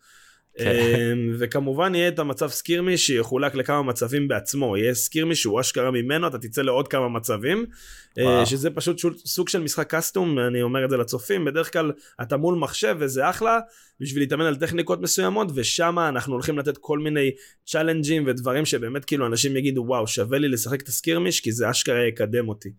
[0.58, 1.12] כן.
[1.12, 6.28] אמ, וכמובן יהיה את המצב סקירמי שיחולק לכמה מצבים בעצמו יהיה סקירמי שהוא אשכרה ממנו
[6.28, 7.66] אתה תצא לעוד כמה מצבים
[8.18, 8.46] אה, וואו.
[8.46, 11.92] שזה פשוט סוג של משחק קסטום אני אומר את זה לצופים בדרך כלל
[12.22, 13.60] אתה מול מחשב וזה אחלה
[14.00, 17.32] בשביל להתאמן על טכניקות מסוימות ושם אנחנו הולכים לתת כל מיני
[17.66, 21.70] challenge־ים ודברים שבאמת כאילו אנשים יגידו וואו שווה לי לשחק את ה skirmish כי זה
[21.70, 22.70] אשכרה יקדם אותי.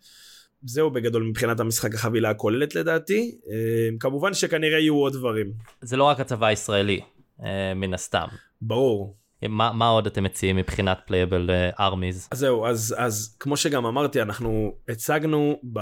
[0.64, 5.52] זהו בגדול מבחינת המשחק החבילה הכוללת לדעתי אמ, כמובן שכנראה יהיו עוד דברים.
[5.82, 7.00] זה לא רק הצבא הישראלי
[7.74, 8.26] מן הסתם.
[8.62, 9.16] ברור.
[9.42, 12.16] מה, מה עוד אתם מציעים מבחינת playable armies?
[12.22, 15.80] אה, אז זהו, אז, אז כמו שגם אמרתי, אנחנו הצגנו ב,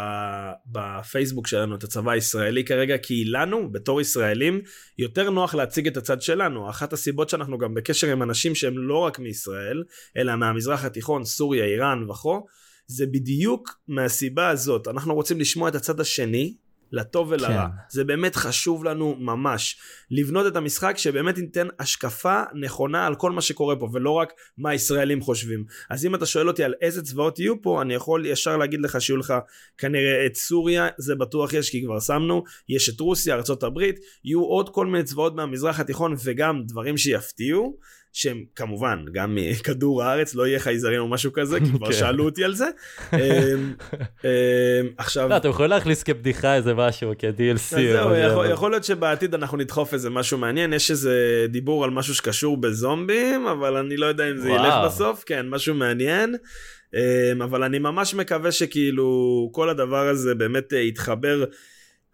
[0.66, 4.60] בפייסבוק שלנו את הצבא הישראלי כרגע, כי לנו, בתור ישראלים,
[4.98, 6.70] יותר נוח להציג את הצד שלנו.
[6.70, 9.84] אחת הסיבות שאנחנו גם בקשר עם אנשים שהם לא רק מישראל,
[10.16, 12.46] אלא מהמזרח התיכון, סוריה, איראן וכו',
[12.86, 14.88] זה בדיוק מהסיבה הזאת.
[14.88, 16.54] אנחנו רוצים לשמוע את הצד השני,
[16.92, 17.66] לטוב ולרע.
[17.66, 17.76] כן.
[17.88, 19.78] זה באמת חשוב לנו ממש.
[20.10, 24.70] לבנות את המשחק שבאמת ייתן השקפה נכונה על כל מה שקורה פה, ולא רק מה
[24.70, 25.64] הישראלים חושבים.
[25.90, 29.00] אז אם אתה שואל אותי על איזה צבאות יהיו פה, אני יכול ישר להגיד לך
[29.00, 29.34] שיהיו לך
[29.78, 33.80] כנראה את סוריה, זה בטוח יש כי כבר שמנו, יש את רוסיה, ארה"ב,
[34.24, 37.76] יהיו עוד כל מיני צבאות מהמזרח התיכון וגם דברים שיפתיעו.
[38.16, 41.92] שהם כמובן גם מכדור הארץ לא יהיה חייזרים או משהו כזה כי כבר כן.
[41.92, 42.66] שאלו אותי על זה.
[43.12, 43.18] אמ,
[44.24, 44.30] אמ,
[44.98, 47.78] עכשיו לא, אתם יכולים להכניס כבדיחה איזה משהו כ-DLC.
[48.52, 53.46] יכול להיות שבעתיד אנחנו נדחוף איזה משהו מעניין יש איזה דיבור על משהו שקשור בזומבים
[53.46, 56.36] אבל אני לא יודע אם זה ילך בסוף כן משהו מעניין.
[56.94, 61.44] אמ, אבל אני ממש מקווה שכאילו כל הדבר הזה באמת אה, יתחבר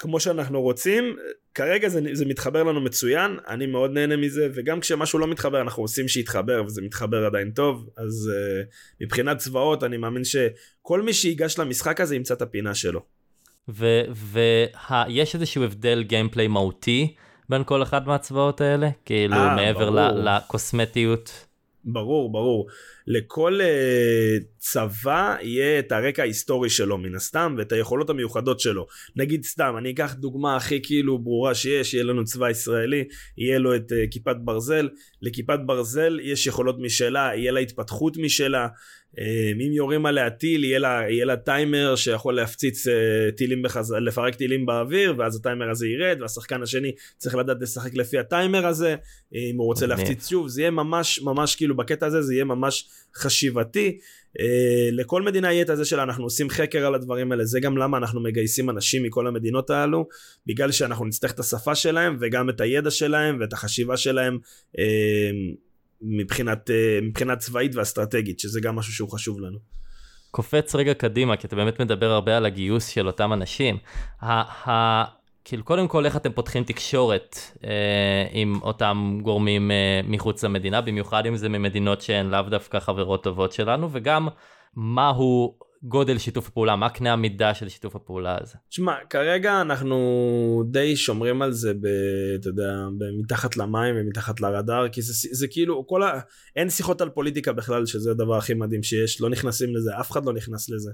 [0.02, 1.16] כמו שאנחנו רוצים.
[1.54, 5.82] כרגע זה, זה מתחבר לנו מצוין, אני מאוד נהנה מזה, וגם כשמשהו לא מתחבר אנחנו
[5.82, 8.66] עושים שיתחבר, וזה מתחבר עדיין טוב, אז uh,
[9.00, 13.00] מבחינת צבאות אני מאמין שכל מי שיגש למשחק הזה ימצא את הפינה שלו.
[13.68, 17.14] ויש איזשהו הבדל גיימפליי מהותי
[17.48, 18.88] בין כל אחד מהצבאות האלה?
[19.04, 21.46] כאילו 아, אה, מעבר לקוסמטיות?
[21.84, 22.68] ברור, ברור.
[23.06, 28.86] לכל uh, צבא יהיה את הרקע ההיסטורי שלו מן הסתם ואת היכולות המיוחדות שלו.
[29.16, 33.04] נגיד סתם, אני אקח דוגמה הכי כאילו ברורה שיש, יהיה לנו צבא ישראלי,
[33.38, 34.88] יהיה לו את uh, כיפת ברזל,
[35.22, 38.68] לכיפת ברזל יש יכולות משלה, יהיה לה התפתחות משלה,
[39.18, 42.92] אם יורים עליה טיל יהיה לה, יהיה לה טיימר שיכול להפציץ אה,
[43.36, 43.94] טילים בחז...
[44.00, 48.96] לפרק טילים באוויר ואז הטיימר הזה ירד והשחקן השני צריך לדעת לשחק לפי הטיימר הזה.
[49.34, 52.88] אם הוא רוצה להפציץ שוב זה יהיה ממש ממש כאילו בקטע הזה זה יהיה ממש
[53.16, 53.98] חשיבתי.
[54.40, 57.76] אה, לכל מדינה יהיה את הזה שלה אנחנו עושים חקר על הדברים האלה זה גם
[57.76, 60.08] למה אנחנו מגייסים אנשים מכל המדינות האלו
[60.46, 64.38] בגלל שאנחנו נצטרך את השפה שלהם וגם את הידע שלהם ואת החשיבה שלהם
[66.02, 69.58] מבחינת, אה, מבחינת צבאית ואסטרטגית, שזה גם משהו שהוא חשוב לנו.
[70.30, 73.78] קופץ רגע קדימה, כי אתה באמת מדבר הרבה על הגיוס של אותם אנשים.
[75.44, 81.26] כאילו, קודם כל, איך אתם פותחים תקשורת אה, עם אותם גורמים אה, מחוץ למדינה, במיוחד
[81.26, 84.28] אם זה ממדינות שהן לאו דווקא חברות טובות שלנו, וגם
[84.76, 88.54] מהו גודל שיתוף הפעולה, מה קנה המידה של שיתוף הפעולה הזה?
[88.68, 91.86] תשמע, כרגע אנחנו די שומרים על זה, ב,
[92.40, 92.86] אתה יודע,
[93.20, 96.20] מתחת למים ומתחת לרדאר, כי זה, זה כאילו, כל ה...
[96.56, 100.24] אין שיחות על פוליטיקה בכלל, שזה הדבר הכי מדהים שיש, לא נכנסים לזה, אף אחד
[100.26, 100.90] לא נכנס לזה.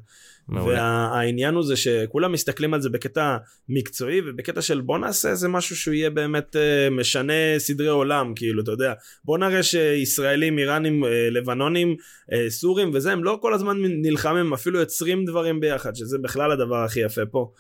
[0.49, 3.37] והעניין הוא זה שכולם מסתכלים על זה בקטע
[3.69, 8.63] מקצועי, ובקטע של בוא נעשה איזה משהו שהוא יהיה באמת uh, משנה סדרי עולם, כאילו,
[8.63, 8.93] אתה יודע,
[9.25, 11.97] בוא נראה שישראלים, איראנים, uh, לבנונים,
[12.31, 16.85] uh, סורים וזה, הם לא כל הזמן נלחמים, אפילו יוצרים דברים ביחד, שזה בכלל הדבר
[16.85, 17.53] הכי יפה פה.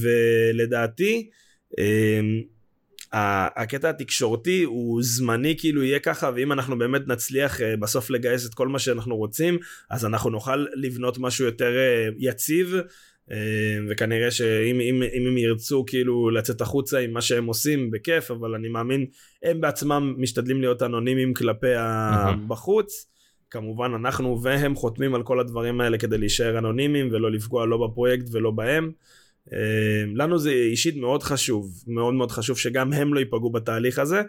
[0.00, 1.30] ולדעתי,
[3.56, 8.54] הקטע התקשורתי הוא זמני כאילו יהיה ככה ואם אנחנו באמת נצליח אה, בסוף לגייס את
[8.54, 9.58] כל מה שאנחנו רוצים
[9.90, 12.74] אז אנחנו נוכל לבנות משהו יותר אה, יציב
[13.30, 13.36] אמ,
[13.90, 18.54] וכנראה שאם אם, אם הם ירצו כאילו לצאת החוצה עם מה שהם עושים בכיף אבל
[18.54, 19.06] אני מאמין
[19.42, 23.06] הם בעצמם משתדלים להיות אנונימיים כלפי הבחוץ.
[23.50, 28.24] כמובן אנחנו והם חותמים על כל הדברים האלה כדי להישאר אנונימיים ולא לפגוע לא בפרויקט
[28.32, 28.92] ולא בהם.
[30.14, 34.22] לנו זה אישית מאוד חשוב, מאוד מאוד חשוב שגם הם לא ייפגעו בתהליך הזה,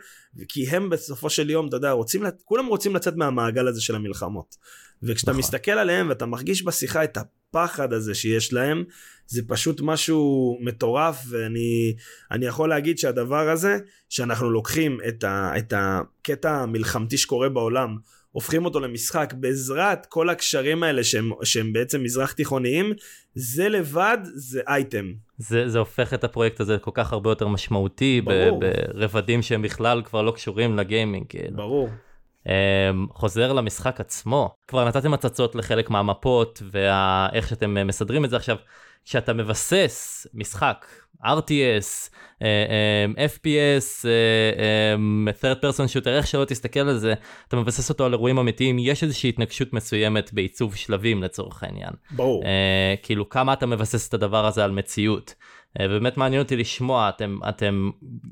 [0.47, 4.55] כי הם בסופו של יום, אתה יודע, רוצים, כולם רוצים לצאת מהמעגל הזה של המלחמות.
[5.03, 5.39] וכשאתה נכון.
[5.39, 8.83] מסתכל עליהם ואתה מרגיש בשיחה את הפחד הזה שיש להם,
[9.27, 13.77] זה פשוט משהו מטורף, ואני יכול להגיד שהדבר הזה,
[14.09, 17.97] שאנחנו לוקחים את, ה, את הקטע המלחמתי שקורה בעולם,
[18.37, 22.93] הופכים אותו למשחק בעזרת כל הקשרים האלה שהם, שהם בעצם מזרח תיכוניים,
[23.35, 25.13] זה לבד זה אייטם.
[25.37, 28.61] זה, זה הופך את הפרויקט הזה כל כך הרבה יותר משמעותי, ברור.
[28.93, 31.25] ברבדים שהם בכלל כבר לא קשורים לגיימינג.
[31.29, 31.57] כאילו.
[31.57, 31.89] ברור.
[32.45, 32.49] Um,
[33.13, 38.57] חוזר למשחק עצמו, כבר נתתם הצצות לחלק מהמפות ואיך שאתם אה, מסדרים את זה עכשיו,
[39.05, 40.85] כשאתה מבסס משחק
[41.23, 47.13] RTS, uh, um, FPS, uh, um, third person shooter, איך שלא תסתכל על זה,
[47.47, 51.91] אתה מבסס אותו על אירועים אמיתיים, יש איזושהי התנגשות מסוימת בעיצוב שלבים לצורך העניין.
[52.11, 52.43] ברור.
[52.43, 52.47] Uh,
[53.03, 55.33] כאילו כמה אתה מבסס את הדבר הזה על מציאות.
[55.77, 57.89] Uh, באמת מעניין אותי לשמוע, אתם, אתם,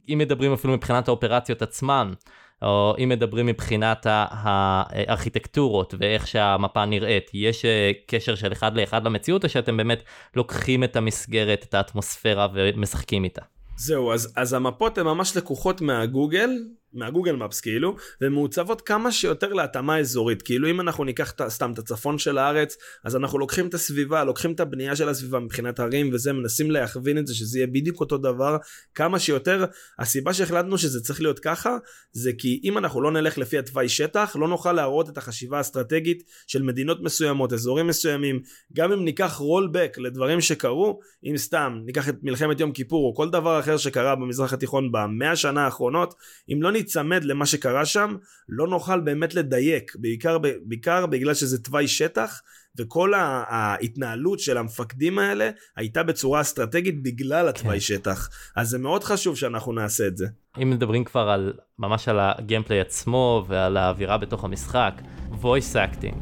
[0.09, 2.13] אם מדברים אפילו מבחינת האופרציות עצמן,
[2.61, 9.43] או אם מדברים מבחינת הארכיטקטורות ואיך שהמפה נראית, יש אה, קשר של אחד לאחד למציאות,
[9.43, 10.03] או שאתם באמת
[10.35, 13.41] לוקחים את המסגרת, את האטמוספירה ומשחקים איתה?
[13.77, 16.49] זהו, אז, אז המפות הן ממש לקוחות מהגוגל,
[16.95, 20.41] מהגוגל מפס כאילו, ומעוצבות כמה שיותר להתאמה אזורית.
[20.41, 24.23] כאילו אם אנחנו ניקח ת, סתם את הצפון של הארץ, אז אנחנו לוקחים את הסביבה,
[24.23, 27.99] לוקחים את הבנייה של הסביבה מבחינת הרים וזה, מנסים להכווין את זה שזה יהיה בדיוק
[27.99, 28.57] אותו דבר,
[28.95, 29.65] כמה שיותר.
[29.99, 31.77] הסיבה שהחלטנו שזה צריך להיות ככה,
[32.11, 36.23] זה כי אם אנחנו לא נלך לפי התוואי שטח, לא נוכל להראות את החשיבה האסטרטגית
[36.47, 38.39] של מדינות מסוימות, אזורים מסוימים.
[38.73, 43.29] גם אם ניקח רולבק לדברים שקרו, אם סתם ניקח את מלחמת יום כיפור או כל
[43.29, 46.13] דבר אחר שקרה במזרח התיכון במאה שנה האחרונות,
[46.53, 48.15] אם לא ניצמד למה שקרה שם,
[48.49, 52.41] לא נוכל באמת לדייק, בעיקר, בעיקר בגלל שזה תוואי שטח,
[52.79, 53.13] וכל
[53.47, 57.79] ההתנהלות של המפקדים האלה הייתה בצורה אסטרטגית בגלל התוואי כן.
[57.79, 58.29] שטח.
[58.55, 60.25] אז זה מאוד חשוב שאנחנו נעשה את זה.
[60.61, 64.93] אם מדברים כבר על ממש על הגיימפליי עצמו ועל האווירה בתוך המשחק,
[65.41, 66.15] voice acting.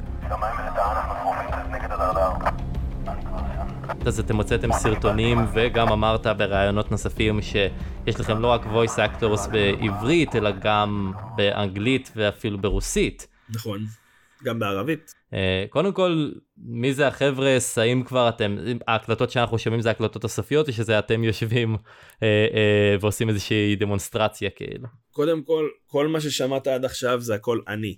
[4.05, 10.35] אז אתם הוצאתם סרטונים וגם אמרת בראיונות נוספים שיש לכם לא רק voice actors בעברית
[10.35, 13.27] אלא גם באנגלית ואפילו ברוסית.
[13.49, 13.79] נכון,
[14.43, 15.13] גם בערבית.
[15.33, 20.67] אה, קודם כל, מי זה החבר'ה, האם כבר אתם, ההקלטות שאנחנו שומעים זה הקלטות הסופיות
[20.67, 21.77] או שזה אתם יושבים
[22.23, 24.87] אה, אה, ועושים איזושהי דמונסטרציה כאילו?
[25.11, 27.95] קודם כל, כל מה ששמעת עד עכשיו זה הכל אני.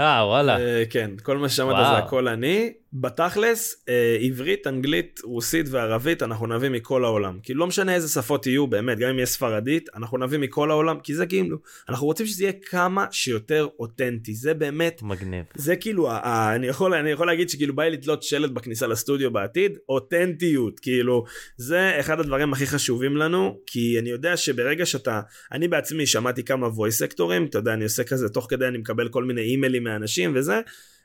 [0.00, 0.58] אה וואלה.
[0.90, 2.72] כן, כל מה ששמעת זה הכל אני.
[2.92, 7.38] בתכלס, אה, עברית, אנגלית, רוסית וערבית אנחנו נביא מכל העולם.
[7.42, 11.00] כאילו לא משנה איזה שפות יהיו, באמת, גם אם יהיה ספרדית, אנחנו נביא מכל העולם,
[11.00, 15.02] כי זה כאילו, אנחנו רוצים שזה יהיה כמה שיותר אותנטי, זה באמת...
[15.02, 15.44] מגניב.
[15.54, 19.30] זה כאילו, ה- אני, יכול, אני יכול להגיד שכאילו בא לי לתלות שלט בכניסה לסטודיו
[19.30, 21.24] בעתיד, אותנטיות, כאילו,
[21.56, 25.20] זה אחד הדברים הכי חשובים לנו, כי אני יודע שברגע שאתה,
[25.52, 29.08] אני בעצמי שמעתי כמה voice sectorים, אתה יודע, אני עושה כזה, תוך כדי אני מקבל
[29.08, 30.60] כל מיני אימיילים מאנשים וזה,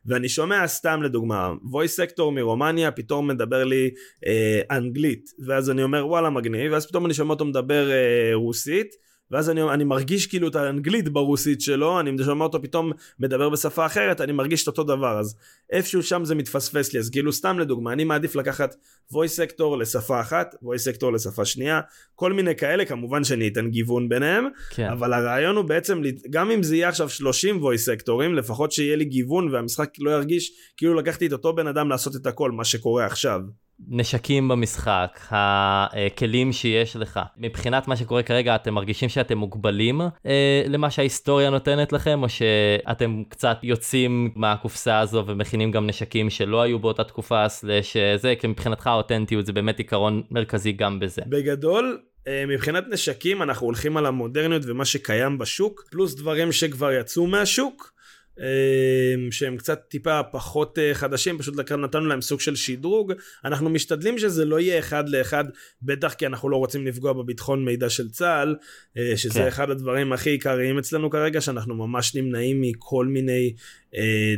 [0.05, 3.89] ואני שומע סתם לדוגמה voice sector מרומניה פתאום מדבר לי
[4.27, 8.95] אה, אנגלית ואז אני אומר וואלה מגניב ואז פתאום אני שומע אותו מדבר אה, רוסית
[9.31, 13.85] ואז אני, אני מרגיש כאילו את האנגלית ברוסית שלו, אני שומע אותו פתאום מדבר בשפה
[13.85, 15.35] אחרת, אני מרגיש את אותו דבר, אז
[15.71, 18.75] איפשהו שם זה מתפספס לי, אז כאילו סתם לדוגמה, אני מעדיף לקחת
[19.13, 21.81] voice sector לשפה אחת, voice sector לשפה שנייה,
[22.15, 24.89] כל מיני כאלה, כמובן שאני אתן גיוון ביניהם, כן.
[24.89, 29.05] אבל הרעיון הוא בעצם, גם אם זה יהיה עכשיו 30 voice sectorים, לפחות שיהיה לי
[29.05, 33.05] גיוון והמשחק לא ירגיש כאילו לקחתי את אותו בן אדם לעשות את הכל, מה שקורה
[33.05, 33.41] עכשיו.
[33.87, 37.19] נשקים במשחק, הכלים שיש לך.
[37.37, 43.23] מבחינת מה שקורה כרגע, אתם מרגישים שאתם מוגבלים אה, למה שההיסטוריה נותנת לכם, או שאתם
[43.29, 48.47] קצת יוצאים מהקופסה הזו ומכינים גם נשקים שלא היו באותה תקופה, סלש אה, זה, כי
[48.47, 51.21] מבחינתך האותנטיות זה באמת עיקרון מרכזי גם בזה.
[51.25, 57.27] בגדול, אה, מבחינת נשקים אנחנו הולכים על המודרניות ומה שקיים בשוק, פלוס דברים שכבר יצאו
[57.27, 57.92] מהשוק.
[58.39, 63.13] אמ, שהם קצת טיפה פחות אה, חדשים, פשוט נתנו להם סוג של שדרוג.
[63.45, 65.43] אנחנו משתדלים שזה לא יהיה אחד לאחד,
[65.81, 68.55] בטח כי אנחנו לא רוצים לפגוע בביטחון מידע של צה"ל,
[68.97, 69.47] אה, שזה כן.
[69.47, 73.53] אחד הדברים הכי עיקריים אצלנו כרגע, שאנחנו ממש נמנעים מכל מיני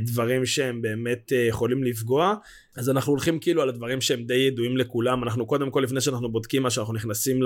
[0.05, 2.35] דברים שהם באמת יכולים לפגוע.
[2.77, 6.31] אז אנחנו הולכים כאילו על הדברים שהם די ידועים לכולם אנחנו קודם כל לפני שאנחנו
[6.31, 7.39] בודקים מה שאנחנו נכנסים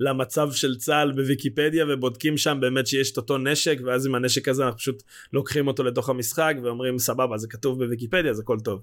[0.00, 4.64] למצב של צה"ל בוויקיפדיה ובודקים שם באמת שיש את אותו נשק ואז עם הנשק הזה
[4.64, 8.82] אנחנו פשוט לוקחים אותו לתוך המשחק ואומרים סבבה זה כתוב בוויקיפדיה זה הכל טוב.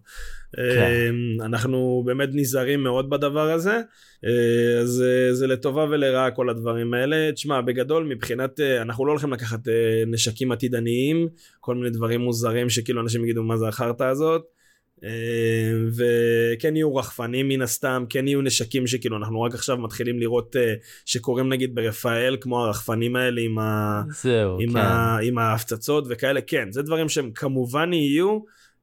[0.56, 0.62] כן.
[0.62, 3.82] אמ, אנחנו באמת נזהרים מאוד בדבר הזה
[4.25, 9.12] אה, אז אה, זה לטובה ולרעה כל הדברים האלה תשמע בגדול מבחינת אה, אנחנו לא
[9.12, 9.60] הולכים לקחת
[10.08, 11.28] נשקים עתידניים
[11.60, 14.56] כל מיני דברים מוזרים שכאילו אנשים יגידו מה זה החרטא הזאת.
[15.04, 20.56] אה, וכן יהיו רחפנים מן הסתם, כן יהיו נשקים שכאילו אנחנו רק עכשיו מתחילים לראות
[20.56, 20.74] אה,
[21.06, 24.02] שקורים נגיד ברפאל כמו הרחפנים האלה עם, ה...
[24.22, 24.78] זהו, עם, כן.
[24.78, 25.18] ה...
[25.24, 28.39] עם ההפצצות וכאלה, כן, זה דברים שהם כמובן יהיו.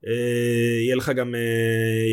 [0.07, 0.13] אה,
[0.85, 1.35] יהיה לך גם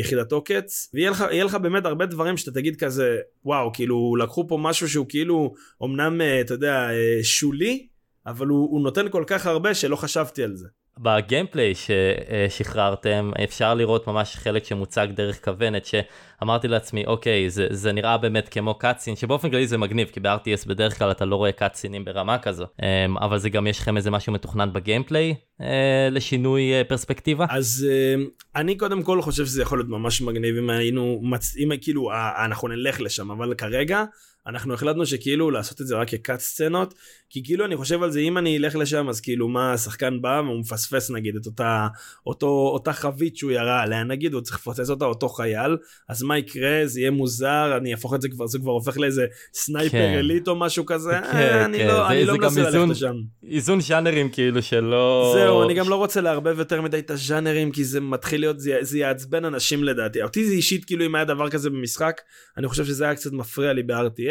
[0.00, 4.58] יחידת עוקץ ויהיה לך, לך באמת הרבה דברים שאתה תגיד כזה וואו כאילו לקחו פה
[4.60, 6.88] משהו שהוא כאילו אמנם אתה יודע
[7.22, 7.86] שולי
[8.26, 10.68] אבל הוא, הוא נותן כל כך הרבה שלא חשבתי על זה.
[10.98, 18.18] בגיימפליי ששחררתם אפשר לראות ממש חלק שמוצג דרך כוונת שאמרתי לעצמי אוקיי זה, זה נראה
[18.18, 22.04] באמת כמו קאצין שבאופן כללי זה מגניב כי ב-RTS בדרך כלל אתה לא רואה קאצינים
[22.04, 26.84] ברמה כזו אמ, אבל זה גם יש לכם איזה משהו מתוכנן בגיימפליי אה, לשינוי אה,
[26.84, 28.22] פרספקטיבה אז אה,
[28.56, 31.22] אני קודם כל חושב שזה יכול להיות ממש מגניב אם היינו.
[31.58, 34.04] אם כאילו אה, אנחנו נלך לשם אבל כרגע
[34.46, 36.94] אנחנו החלטנו שכאילו לעשות את זה רק כקאט סצנות
[37.30, 40.42] כי כאילו אני חושב על זה אם אני אלך לשם אז כאילו מה השחקן בא
[40.44, 41.86] והוא מפספס נגיד את אותה
[42.26, 45.76] אותו אותה חבית שהוא ירה עליה נגיד הוא צריך לפוצץ אותה אותו חייל
[46.08, 49.26] אז מה יקרה זה יהיה מוזר אני אהפוך את זה כבר זה כבר הופך לאיזה
[49.54, 50.14] סנייפר כן.
[50.16, 52.60] עילית או משהו כזה כן, אה, אני כן, לא זה- אני לא זה גם מנסה
[52.60, 53.14] ללכת איזון- לשם.
[53.50, 57.84] איזון ז'אנרים כאילו שלא זהו, אני גם לא רוצה לערבב יותר מדי את הז'אנרים, כי
[57.84, 60.22] זה מתחיל להיות, זה, זה יעצבן אנשים לדעתי.
[60.22, 62.20] אותי זה אישית, כאילו אם היה דבר כזה במשחק,
[62.56, 64.29] אני חושב שזה היה קצת מפריע לי ב-RTS.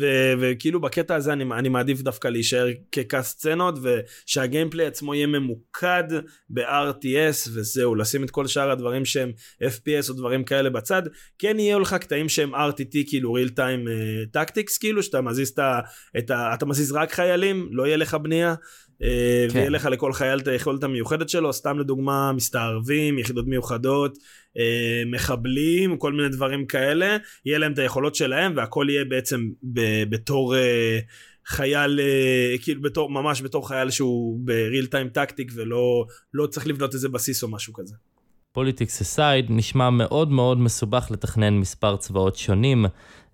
[0.00, 6.04] ו- וכאילו בקטע הזה אני, אני מעדיף דווקא להישאר כקאסט סצנות ושהגיימפליי עצמו יהיה ממוקד
[6.50, 9.32] ב-RTS וזהו לשים את כל שאר הדברים שהם
[9.62, 11.02] FPS או דברים כאלה בצד
[11.38, 15.58] כן יהיו לך קטעים שהם RTT כאילו real time uh, tactics כאילו שאתה מזיז את
[15.58, 15.80] ה...
[16.18, 18.54] את ה אתה מזיז רק חיילים לא יהיה לך בנייה
[19.02, 19.56] אה, כן.
[19.56, 24.18] ויהיה לך לכל חייל את היכולת המיוחדת שלו, סתם לדוגמה מסתערבים, יחידות מיוחדות,
[24.58, 30.04] אה, מחבלים, כל מיני דברים כאלה, יהיה להם את היכולות שלהם והכל יהיה בעצם ב-
[30.10, 30.98] בתור אה,
[31.46, 36.94] חייל, אה, כאילו בתור, ממש בתור חייל שהוא ב-real time tactic ולא לא צריך לבנות
[36.94, 37.94] איזה בסיס או משהו כזה.
[38.52, 42.86] politics aside נשמע מאוד מאוד מסובך לתכנן מספר צבאות שונים,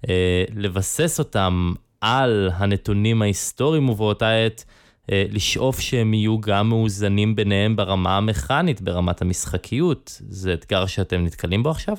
[0.09, 4.65] אה, לבסס אותם על הנתונים ההיסטוריים ובאותה עת
[5.09, 10.23] לשאוף שהם יהיו גם מאוזנים ביניהם ברמה המכנית, ברמת המשחקיות.
[10.29, 11.97] זה אתגר שאתם נתקלים בו עכשיו?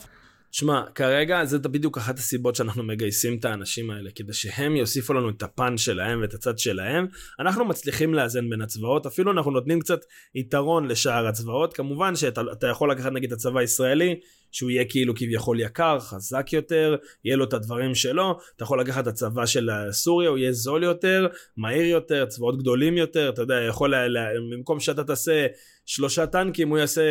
[0.52, 5.30] שמע, כרגע זה בדיוק אחת הסיבות שאנחנו מגייסים את האנשים האלה, כדי שהם יוסיפו לנו
[5.30, 7.08] את הפן שלהם ואת הצד שלהם.
[7.40, 10.00] אנחנו מצליחים לאזן בין הצבאות, אפילו אנחנו נותנים קצת
[10.36, 11.74] יתרון לשאר הצבאות.
[11.74, 14.20] כמובן שאתה אתה יכול לקחת נגיד את הצבא הישראלי,
[14.52, 18.38] שהוא יהיה כאילו כביכול יקר, חזק יותר, יהיה לו את הדברים שלו.
[18.56, 21.28] אתה יכול לקחת את הצבא של סוריה, הוא יהיה זול יותר,
[21.58, 25.48] מהיר יותר, צבאות גדולים יותר, אתה יודע, יכול, לה, לה, במקום שאתה תעשה
[25.86, 27.02] שלושה טנקים, הוא יעשה,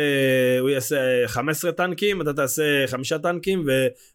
[0.59, 3.65] הוא יעשה 15 טנקים, אתה תעשה חמישה טנקים,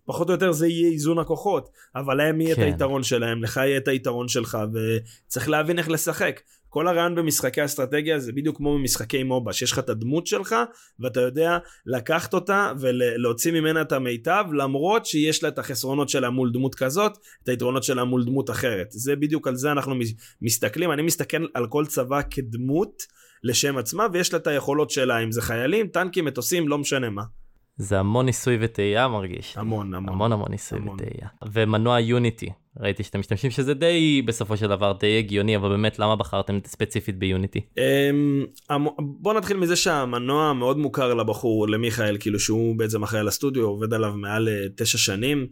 [0.05, 1.71] ופחות או יותר זה יהיה איזון הכוחות.
[1.97, 2.63] אבל להם יהיה כן.
[2.63, 6.41] את היתרון שלהם, לך יהיה את היתרון שלך, וצריך להבין איך לשחק.
[6.71, 10.55] כל הרעיון במשחקי אסטרטגיה זה בדיוק כמו במשחקי מובה, שיש לך את הדמות שלך,
[11.01, 16.53] ואתה יודע לקחת אותה ולהוציא ממנה את המיטב, למרות שיש לה את החסרונות שלה מול
[16.53, 18.87] דמות כזאת, את היתרונות שלה מול דמות אחרת.
[18.91, 23.03] זה בדיוק על זה אנחנו מס- מסתכלים, אני מסתכל על כל צבא כדמות
[23.43, 27.23] לשם עצמה, ויש לה את היכולות שלה, אם זה חיילים, טנקים, מטוסים, לא משנה מה.
[27.77, 29.59] זה המון ניסוי וטעייה מרגיש.
[29.59, 30.15] המון, המון.
[30.15, 30.95] המון המון ניסוי המון.
[30.95, 31.29] וטעייה.
[31.53, 36.17] ומנוע יוניטי, ראיתי שאתם משתמשים שזה די בסופו של דבר די הגיוני, אבל באמת למה
[36.17, 37.61] בחרתם ספציפית ביוניטי?
[37.79, 38.45] אמ,
[38.99, 43.95] בוא נתחיל מזה שהמנוע מאוד מוכר לבחור, למיכאל, כאילו שהוא בעצם אחראי על הסטודיו, עובד
[43.95, 45.47] עליו מעל אה, תשע שנים.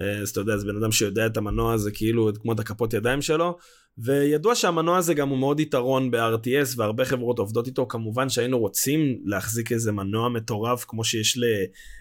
[0.00, 2.94] אה, אז אתה יודע, זה בן אדם שיודע את המנוע הזה כאילו כמו את הכפות
[2.94, 3.58] ידיים שלו.
[3.98, 9.20] וידוע שהמנוע הזה גם הוא מאוד יתרון ב-RTS והרבה חברות עובדות איתו כמובן שהיינו רוצים
[9.24, 11.38] להחזיק איזה מנוע מטורף כמו שיש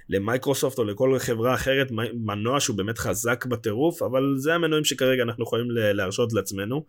[0.09, 5.43] למייקרוסופט או לכל חברה אחרת מנוע שהוא באמת חזק בטירוף אבל זה המנועים שכרגע אנחנו
[5.43, 6.85] יכולים להרשות לעצמנו.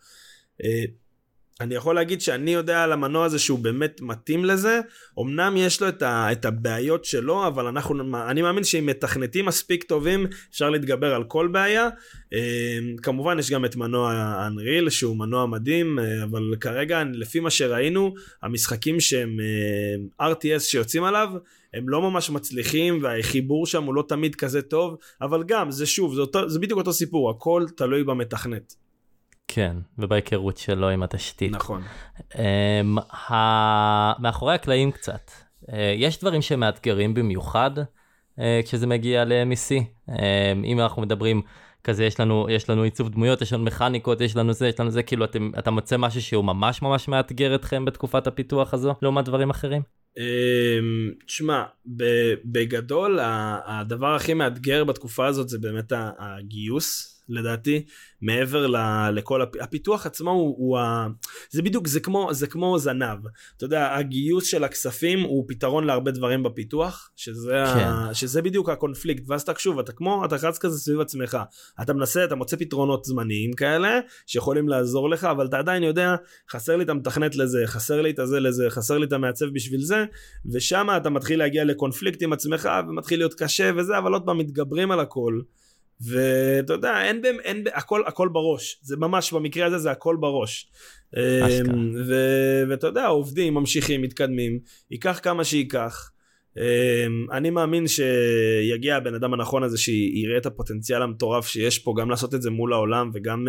[1.61, 4.81] אני יכול להגיד שאני יודע על המנוע הזה שהוא באמת מתאים לזה,
[5.21, 9.85] אמנם יש לו את, ה, את הבעיות שלו, אבל אנחנו, אני מאמין שעם מתכנתים מספיק
[9.85, 11.89] טובים אפשר להתגבר על כל בעיה.
[12.33, 17.51] אה, כמובן יש גם את מנוע אנריל שהוא מנוע מדהים, אה, אבל כרגע לפי מה
[17.51, 19.37] שראינו, המשחקים שהם
[20.21, 21.29] אה, RTS שיוצאים עליו,
[21.75, 26.15] הם לא ממש מצליחים והחיבור שם הוא לא תמיד כזה טוב, אבל גם זה שוב,
[26.15, 28.82] זה, אותו, זה בדיוק אותו סיפור, הכל תלוי במתכנת.
[29.49, 31.53] כן, ובהיכרות שלו עם התשתית.
[31.53, 31.83] נכון.
[32.33, 32.37] Um,
[33.15, 34.23] ה...
[34.23, 35.31] מאחורי הקלעים קצת,
[35.63, 39.85] uh, יש דברים שמאתגרים במיוחד uh, כשזה מגיע ל-MEC.
[40.09, 40.13] Um,
[40.65, 41.43] אם אנחנו מדברים
[41.85, 44.91] כזה, יש לנו, יש לנו עיצוב דמויות, יש לנו מכניקות, יש לנו זה, יש לנו
[44.91, 49.25] זה, כאילו אתם, אתה מוצא משהו שהוא ממש ממש מאתגר אתכם בתקופת הפיתוח הזו, לעומת
[49.25, 49.83] דברים אחרים?
[50.19, 51.65] אמ, תשמע,
[52.45, 53.19] בגדול
[53.67, 57.85] הדבר הכי מאתגר בתקופה הזאת זה באמת הגיוס לדעתי,
[58.23, 58.77] מעבר ל,
[59.13, 59.57] לכל הפ...
[59.61, 61.07] הפיתוח עצמו הוא, הוא ה...
[61.51, 63.19] זה בדיוק, זה כמו, זה כמו זנב.
[63.57, 67.81] אתה יודע, הגיוס של הכספים הוא פתרון להרבה דברים בפיתוח, שזה, כן.
[67.81, 68.15] ה...
[68.15, 71.39] שזה בדיוק הקונפליקט, ואז תקשוב, אתה כמו, אתה רץ כזה סביב עצמך.
[71.83, 76.17] אתה מנסה, אתה מוצא פתרונות זמניים כאלה, שיכולים לעזור לך, אבל אתה עדיין יודע,
[76.51, 79.81] חסר לי את המתכנת לזה, חסר לי את הזה לזה, חסר לי את המעצב בשביל
[79.81, 80.05] זה,
[80.53, 84.91] ושם אתה מתחיל להגיע לקונפליקט עם עצמך, ומתחיל להיות קשה וזה, אבל עוד פעם מתגברים
[84.91, 85.41] על הכל.
[86.07, 90.71] ואתה יודע, אין, אין, אין, הכל, הכל בראש, זה ממש, במקרה הזה זה הכל בראש.
[91.17, 91.95] אמ,
[92.69, 94.59] ואתה יודע, עובדים, ממשיכים, מתקדמים,
[94.91, 96.11] ייקח כמה שייקח.
[96.57, 102.11] אמ, אני מאמין שיגיע הבן אדם הנכון הזה שיראה את הפוטנציאל המטורף שיש פה גם
[102.11, 103.49] לעשות את זה מול העולם וגם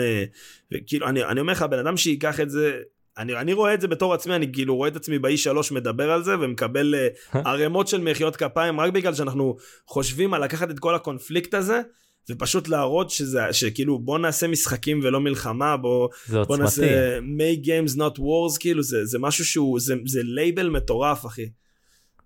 [0.74, 2.80] וכאילו אני, אני אומר לך בן אדם שייקח את זה
[3.18, 6.12] אני, אני רואה את זה בתור עצמי, אני כאילו רואה את עצמי באי שלוש מדבר
[6.12, 7.08] על זה ומקבל אה,
[7.50, 9.56] ערימות של מחיאות כפיים רק בגלל שאנחנו
[9.88, 11.82] חושבים על לקחת את כל הקונפליקט הזה
[12.30, 16.10] ופשוט להראות שזה שכאילו בוא נעשה משחקים ולא מלחמה בוא,
[16.48, 21.26] בוא נעשה make games not wars כאילו זה, זה משהו שהוא זה, זה לייבל מטורף
[21.26, 21.50] אחי.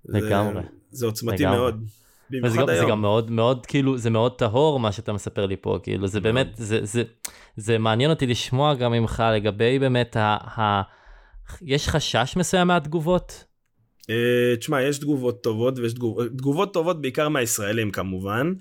[0.06, 0.62] לגמרי.
[0.64, 1.58] זה, זה עוצמתי לגמרי.
[1.58, 1.84] מאוד.
[2.44, 5.80] וזה גם, זה גם מאוד מאוד כאילו זה מאוד טהור מה שאתה מספר לי פה
[5.84, 7.04] כאילו זה באמת זה זה
[7.58, 10.82] זה מעניין אותי לשמוע גם ממך לגבי באמת ה, ה...
[11.62, 13.44] יש חשש מסוים מהתגובות
[14.02, 18.54] Uh, תשמע, יש תגובות טובות ויש תגובות, תגובות טובות בעיקר מהישראלים כמובן.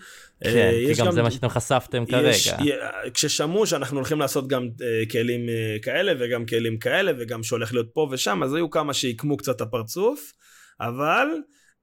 [0.44, 2.68] כן, uh, כי גם, גם זה מה שאתם חשפתם יש, כרגע.
[3.14, 7.88] כששמעו שאנחנו הולכים לעשות גם uh, כלים uh, כאלה וגם כלים כאלה וגם שהולך להיות
[7.92, 10.32] פה ושם, אז היו כמה שעיקמו קצת הפרצוף,
[10.80, 11.26] אבל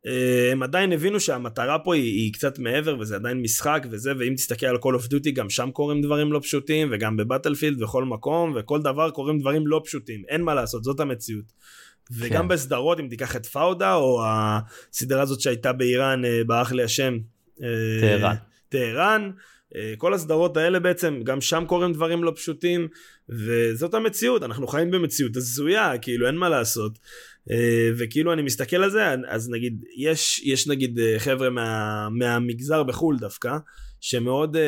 [0.07, 4.33] uh, הם עדיין הבינו שהמטרה פה היא, היא קצת מעבר וזה עדיין משחק וזה, ואם
[4.35, 8.53] תסתכל על Call of Duty גם שם קורים דברים לא פשוטים וגם בבטלפילד וכל מקום
[8.55, 11.45] וכל דבר קורים דברים לא פשוטים, אין מה לעשות, זאת המציאות.
[12.11, 12.47] וגם כן.
[12.47, 17.17] בסדרות אם תיקח את פאודה או הסדרה הזאת שהייתה באיראן אה, ברח לי השם.
[17.61, 17.67] אה,
[18.01, 18.35] טהרן.
[18.69, 19.31] טהרן.
[19.75, 22.87] אה, כל הסדרות האלה בעצם גם שם קורים דברים לא פשוטים
[23.29, 26.99] וזאת המציאות אנחנו חיים במציאות הזויה כאילו אין מה לעשות
[27.97, 33.57] וכאילו אני מסתכל על זה אז נגיד יש יש נגיד חבר'ה מה, מהמגזר בחו"ל דווקא
[34.05, 34.59] שמאוד, uh,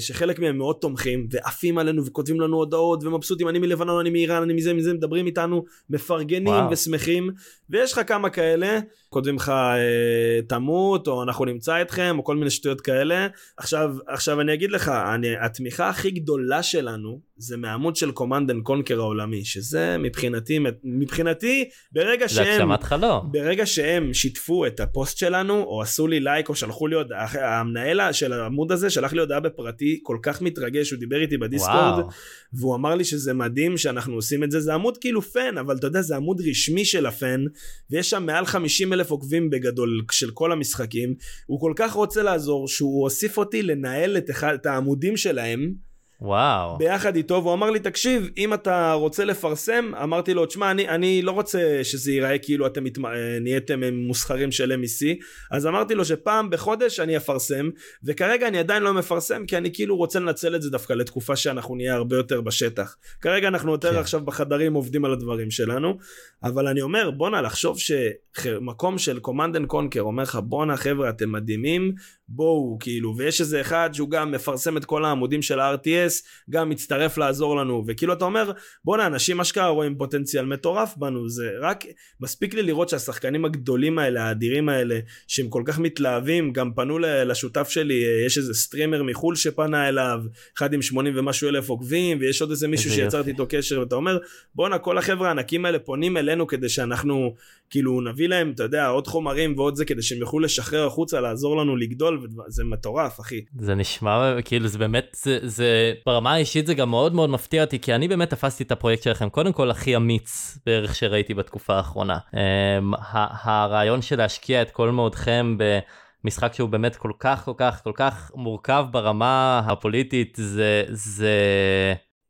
[0.00, 4.52] שחלק מהם מאוד תומכים ועפים עלינו וכותבים לנו הודעות ומבסוטים, אני מלבנון, אני מאיראן, אני
[4.52, 6.70] מזה, מזה, מדברים איתנו, מפרגנים וואו.
[6.70, 7.30] ושמחים,
[7.70, 8.78] ויש לך כמה כאלה,
[9.08, 13.26] כותבים לך uh, תמות, או אנחנו נמצא אתכם, או כל מיני שטויות כאלה.
[13.56, 18.62] עכשיו, עכשיו אני אגיד לך, אני, התמיכה הכי גדולה שלנו, זה מעמוד של Command and
[18.62, 23.32] Conquer העולמי, שזה מבחינתי, מבחינתי, ברגע שהם, זה הגשמת חלום.
[23.32, 28.12] ברגע שהם שיתפו את הפוסט שלנו, או עשו לי לייק, או שלחו לי עוד, המנהל
[28.12, 31.98] של העמוד הזה שלח לי הודעה בפרטי, כל כך מתרגש, הוא דיבר איתי ב Discord,
[31.98, 32.08] וואו.
[32.52, 35.86] והוא אמר לי שזה מדהים שאנחנו עושים את זה, זה עמוד כאילו פן, אבל אתה
[35.86, 37.44] יודע, זה עמוד רשמי של הפן,
[37.90, 41.14] ויש שם מעל 50 אלף עוקבים בגדול של כל המשחקים,
[41.46, 45.85] הוא כל כך רוצה לעזור, שהוא הוסיף אותי לנהל את, אחד, את העמודים שלהם,
[46.20, 46.78] וואו.
[46.78, 51.22] ביחד איתו, והוא אמר לי, תקשיב, אם אתה רוצה לפרסם, אמרתי לו, תשמע, אני, אני
[51.22, 52.98] לא רוצה שזה ייראה כאילו אתם מת,
[53.40, 57.70] נהייתם מוסחרים של MEC, אז אמרתי לו שפעם בחודש אני אפרסם,
[58.04, 61.74] וכרגע אני עדיין לא מפרסם, כי אני כאילו רוצה לנצל את זה דווקא לתקופה שאנחנו
[61.74, 62.96] נהיה הרבה יותר בשטח.
[63.20, 63.98] כרגע אנחנו יותר כן.
[63.98, 65.98] עכשיו בחדרים עובדים על הדברים שלנו,
[66.42, 71.32] אבל אני אומר, בואנה, לחשוב שמקום של Command and Conquer אומר לך, בואנה חבר'ה, אתם
[71.32, 71.94] מדהימים,
[72.28, 76.05] בואו, כאילו, ויש איזה אחד שהוא גם מפרסם את כל העמודים של ה-RTS,
[76.50, 78.52] גם מצטרף לעזור לנו, וכאילו אתה אומר,
[78.84, 81.84] בואנה, אנשים אשכרה רואים פוטנציאל מטורף בנו, זה רק,
[82.20, 87.68] מספיק לי לראות שהשחקנים הגדולים האלה, האדירים האלה, שהם כל כך מתלהבים, גם פנו לשותף
[87.68, 90.20] שלי, יש איזה סטרימר מחו"ל שפנה אליו,
[90.58, 94.18] אחד עם 80 ומשהו אלף עוקבים, ויש עוד איזה מישהו שיצרתי איתו קשר, ואתה אומר,
[94.54, 97.34] בואנה, כל החבר'ה הענקים האלה פונים אלינו כדי שאנחנו,
[97.70, 101.56] כאילו, נביא להם, אתה יודע, עוד חומרים ועוד זה, כדי שהם יוכלו לשחרר החוצה, לעזור
[101.56, 103.40] לנו לגדול זה מטורף אחי.
[103.60, 107.78] זה נשמע כאילו זה באמת זה, זה ברמה האישית זה גם מאוד מאוד מפתיע אותי
[107.78, 112.18] כי אני באמת תפסתי את הפרויקט שלכם קודם כל הכי אמיץ בערך שראיתי בתקופה האחרונה.
[112.32, 112.96] Um,
[113.42, 115.78] הרעיון של להשקיע את כל מאודכם ב...
[116.26, 121.34] משחק שהוא באמת כל כך כל כך כל כך מורכב ברמה הפוליטית זה זה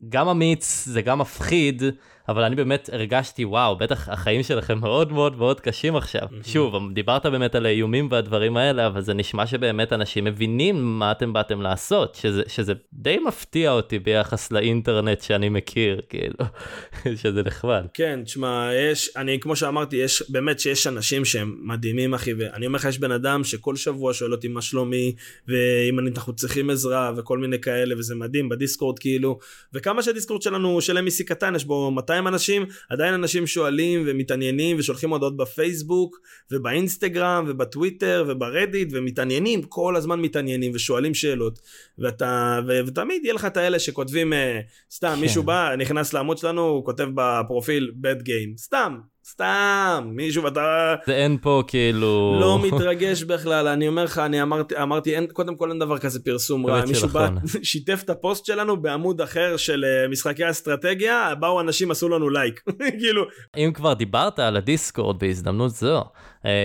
[0.08, 1.82] גם אמיץ זה גם מפחיד
[2.28, 6.48] אבל אני באמת הרגשתי וואו בטח החיים שלכם מאוד מאוד מאוד קשים עכשיו mm-hmm.
[6.48, 11.32] שוב דיברת באמת על האיומים והדברים האלה אבל זה נשמע שבאמת אנשים מבינים מה אתם
[11.32, 16.44] באתם לעשות שזה שזה די מפתיע אותי ביחס לאינטרנט שאני מכיר כאילו
[17.22, 17.86] שזה נחמד.
[17.94, 22.76] כן תשמע יש אני כמו שאמרתי יש באמת שיש אנשים שהם מדהימים אחי ואני אומר
[22.76, 25.14] לך יש בן אדם שכל שבוע שואל אותי מה שלומי
[25.48, 29.38] ואם אנחנו צריכים עזרה וכל מיני כאלה וזה מדהים בדיסקורד כאילו
[29.74, 34.76] וכמה שהדיסקורד שלנו של MEC קטן יש בו 200 עדיין אנשים, עדיין אנשים שואלים ומתעניינים
[34.78, 41.60] ושולחים הודעות בפייסבוק ובאינסטגרם ובטוויטר וברדיט ומתעניינים, כל הזמן מתעניינים ושואלים שאלות.
[41.98, 44.60] ואתה, ו, ותמיד יהיה לך את האלה שכותבים, אה,
[44.90, 45.20] סתם, כן.
[45.20, 48.98] מישהו בא, נכנס לעמוד שלנו, הוא כותב בפרופיל bad game, סתם,
[49.30, 50.94] סתם, מישהו ואתה...
[51.06, 52.38] זה אין פה כאילו...
[52.40, 56.24] לא מתרגש בכלל, אני אומר לך, אני אמרתי, אמרתי, אין, קודם כל אין דבר כזה
[56.24, 56.84] פרסום רע.
[56.84, 57.28] מישהו בא,
[57.62, 62.62] שיתף את הפוסט שלנו בעמוד אחר של uh, משחקי אסטרטגיה, באו אנשים עשו לנו לייק,
[63.00, 63.24] כאילו.
[63.56, 66.04] אם כבר דיברת על ה Discord בהזדמנות זו,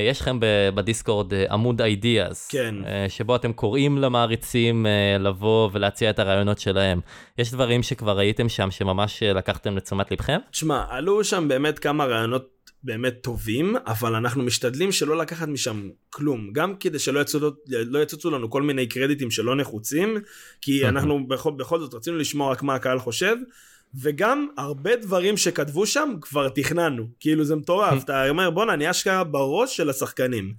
[0.10, 0.38] יש לכם
[0.76, 2.76] בדיסקורד uh, עמוד אידיאז, כן.
[2.84, 4.86] uh, שבו אתם קוראים למעריצים
[5.20, 7.00] לבוא ולהציע את הרעיונות שלהם.
[7.38, 10.38] יש דברים שכבר ראיתם שם שממש לקחתם לתשומת לבכם?
[10.52, 16.50] תשמע, עלו שם באמת כמה רעיונות באמת טובים, אבל אנחנו משתדלים שלא לקחת משם כלום,
[16.54, 20.18] גם כדי שלא יצוצו, לא יצוצו לנו כל מיני קרדיטים שלא נחוצים,
[20.62, 23.36] כי אנחנו בכל, בכל זאת רצינו לשמוע רק מה הקהל חושב,
[24.02, 29.24] וגם הרבה דברים שכתבו שם כבר תכננו, כאילו זה מטורף, אתה אומר בואנה אני אשכרה
[29.24, 30.54] בראש של השחקנים.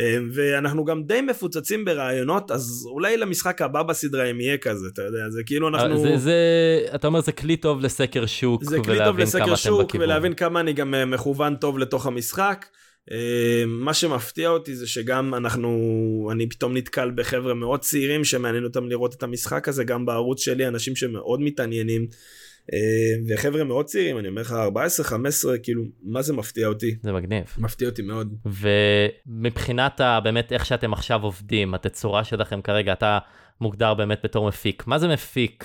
[0.00, 5.02] אה, ואנחנו גם די מפוצצים ברעיונות, אז אולי למשחק הבא בסדרה אם יהיה כזה, אתה
[5.02, 6.02] יודע, זה כאילו אנחנו...
[6.02, 6.34] זה, זה,
[6.94, 10.72] אתה אומר זה כלי טוב לסקר שוק, זה כלי טוב לסקר שוק ולהבין כמה אני
[10.72, 12.66] גם אה, מכוון טוב לתוך המשחק.
[13.12, 18.88] אה, מה שמפתיע אותי זה שגם אנחנו, אני פתאום נתקל בחבר'ה מאוד צעירים שמעניין אותם
[18.88, 22.06] לראות את המשחק הזה, גם בערוץ שלי, אנשים שמאוד מתעניינים.
[22.72, 26.96] אה, וחבר'ה מאוד צעירים, אני אומר לך 14, 15, כאילו, מה זה מפתיע אותי?
[27.02, 27.44] זה מגניב.
[27.58, 28.34] מפתיע אותי מאוד.
[29.26, 33.18] ומבחינת באמת איך שאתם עכשיו עובדים, התצורה שלכם כרגע, אתה
[33.60, 34.86] מוגדר באמת בתור מפיק.
[34.86, 35.64] מה זה מפיק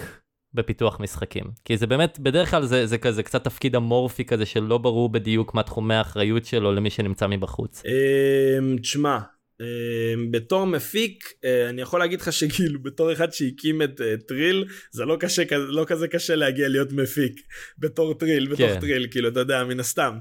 [0.54, 1.44] בפיתוח משחקים?
[1.66, 5.54] כי זה באמת, בדרך כלל זה, זה כזה קצת תפקיד אמורפי כזה שלא ברור בדיוק
[5.54, 7.84] מה תחומי האחריות שלו למי שנמצא מבחוץ.
[7.86, 9.20] אה, תשמע,
[10.32, 15.06] בתור מפיק uh, אני יכול להגיד לך שכאילו בתור אחד שהקים את uh, טריל זה
[15.06, 17.42] לא קשה לא כזה קשה להגיע להיות מפיק
[17.78, 18.80] בתור טריל בתור כן.
[18.80, 20.18] טריל כאילו אתה יודע מן הסתם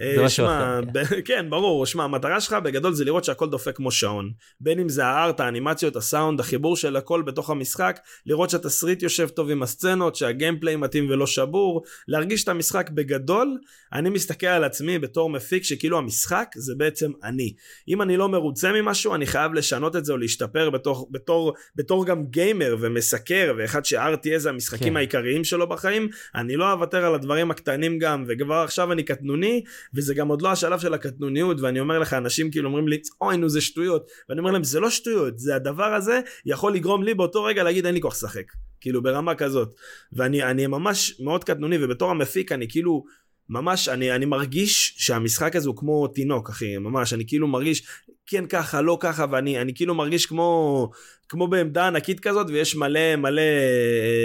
[0.00, 0.80] זה משהו אחר.
[0.94, 1.20] כן.
[1.28, 4.30] כן, ברור, שמע, המטרה שלך בגדול זה לראות שהכל דופק כמו שעון.
[4.60, 9.50] בין אם זה הארט, האנימציות, הסאונד, החיבור של הכל בתוך המשחק, לראות שהתסריט יושב טוב
[9.50, 13.58] עם הסצנות, שהגיימפליי מתאים ולא שבור, להרגיש את המשחק בגדול.
[13.92, 17.52] אני מסתכל על עצמי בתור מפיק שכאילו המשחק זה בעצם אני.
[17.88, 22.06] אם אני לא מרוצה ממשהו, אני חייב לשנות את זה או להשתפר בתור, בתור, בתור
[22.06, 24.96] גם גיימר ומסקר, ואחד ש-RTA זה המשחקים כן.
[24.96, 29.62] העיקריים שלו בחיים, אני לא אוותר על הדברים הקטנים גם, וכבר עכשיו אני קטנוני.
[29.94, 33.36] וזה גם עוד לא השלב של הקטנוניות ואני אומר לך אנשים כאילו אומרים לי אוי
[33.36, 34.06] נו זה שטויות.
[34.28, 37.86] ואני אומר להם זה לא שטויות זה הדבר הזה יכול לגרום לי באותו רגע להגיד
[37.86, 38.52] אין לי כוח לשחק.
[38.80, 39.74] כאילו ברמה כזאת.
[40.12, 43.04] ואני ממש מאוד קטנוני ובתור המפיק אני כאילו
[43.48, 47.12] ממש אני אני מרגיש שהמשחק הזה הוא כמו תינוק אחי ממש.
[47.12, 47.86] אני כאילו מרגיש
[48.26, 50.90] כן ככה לא ככה ואני אני כאילו מרגיש כמו
[51.28, 53.42] כמו בעמדה ענקית כזאת ויש מלא מלא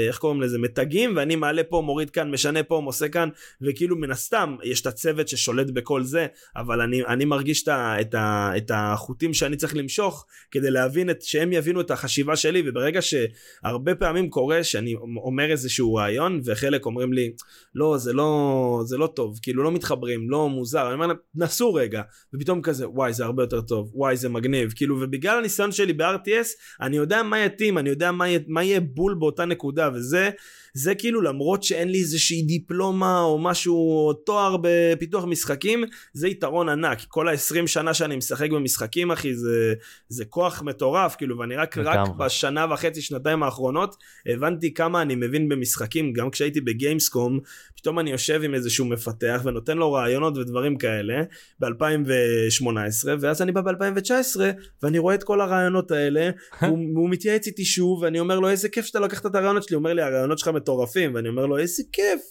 [0.07, 0.59] איך קוראים לזה?
[0.59, 3.29] מתגים ואני מעלה פה מוריד כאן משנה פה עושה כאן
[3.61, 7.69] וכאילו מן הסתם יש את הצוות ששולט בכל זה אבל אני אני מרגיש את,
[8.01, 8.15] את,
[8.57, 13.95] את החוטים שאני צריך למשוך כדי להבין את שהם יבינו את החשיבה שלי וברגע שהרבה
[13.95, 17.33] פעמים קורה שאני אומר איזשהו רעיון וחלק אומרים לי
[17.75, 20.85] לא זה לא זה לא טוב כאילו לא מתחברים לא מוזר.
[20.85, 22.01] אני אומר להם נסו רגע.
[22.33, 24.73] ופתאום כזה וואי זה הרבה יותר טוב וואי זה מגניב.
[24.75, 26.47] כאילו ובגלל הניסיון שלי ב-RTS
[26.91, 30.29] אני יודע מה יתאים, אני יודע מה, מה יהיה בול באותה נקודה, וזה
[30.73, 37.01] זה כאילו למרות שאין לי איזושהי דיפלומה או משהו, תואר בפיתוח משחקים, זה יתרון ענק.
[37.07, 39.73] כל ה-20 שנה שאני משחק במשחקים, אחי, זה,
[40.09, 43.95] זה כוח מטורף, כאילו, ואני רק, רק בשנה וחצי, שנתיים האחרונות,
[44.25, 47.39] הבנתי כמה אני מבין במשחקים, גם כשהייתי בגיימסקום,
[47.75, 51.21] פתאום אני יושב עם איזשהו מפתח ונותן לו רעיונות ודברים כאלה,
[51.59, 54.39] ב-2018, ואז אני בא ב-2019,
[54.83, 56.29] ואני רואה את כל הרעיונות האלה,
[56.61, 59.75] והוא, והוא מתייעץ איתי שוב, ואני אומר לו, איזה כיף שאתה לקחת את הרעיונות שלי,
[59.75, 62.21] הוא אומר לי, הרעיונות שלך מטורפים ואני אומר לו איזה כיף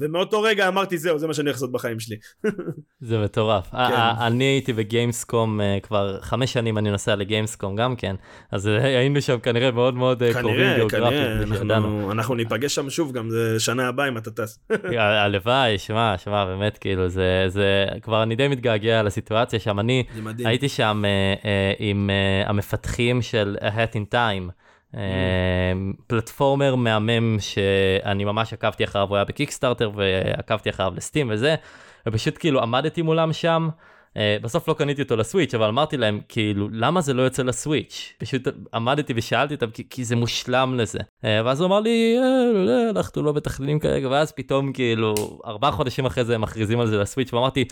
[0.00, 2.16] ומאותו רגע אמרתי זהו זה מה שאני הולך לעשות בחיים שלי.
[3.08, 3.70] זה מטורף.
[3.70, 3.76] כן.
[4.20, 8.16] אני הייתי בגיימסקום אה, כבר חמש שנים אני נוסע לגיימסקום גם כן
[8.50, 11.60] אז אה, היינו שם כנראה מאוד מאוד אה, קרובים גיאוגרפית.
[11.60, 14.58] אנחנו, אנחנו ניפגש שם שוב גם זה שנה הבאה אם אתה טס.
[15.24, 20.04] הלוואי שמע שמע באמת כאילו זה זה כבר אני די מתגעגע לסיטואציה שם אני
[20.44, 21.02] הייתי שם
[21.78, 22.10] עם
[22.46, 24.50] המפתחים של A Hat in Time.
[24.94, 31.54] אמ, פלטפורמר מהמם שאני ממש עקבתי אחריו, הוא היה בקיקסטארטר ועקבתי אחריו לסטים וזה,
[32.06, 33.68] ופשוט כאילו עמדתי מולם שם.
[34.14, 38.12] Uh, בסוף לא קניתי אותו לסוויץ' אבל אמרתי להם כאילו למה זה לא יוצא לסוויץ'
[38.18, 38.42] פשוט
[38.74, 40.98] עמדתי ושאלתי אותם כי, כי זה מושלם לזה.
[40.98, 44.08] uh, ואז הוא אמר לי אה, לא, לא, אנחנו לא מתכננים כרגע.
[44.08, 47.64] ואז פתאום כאילו ארבעה חודשים אחרי זה הם מכריזים על זה לסוויץ' ואמרתי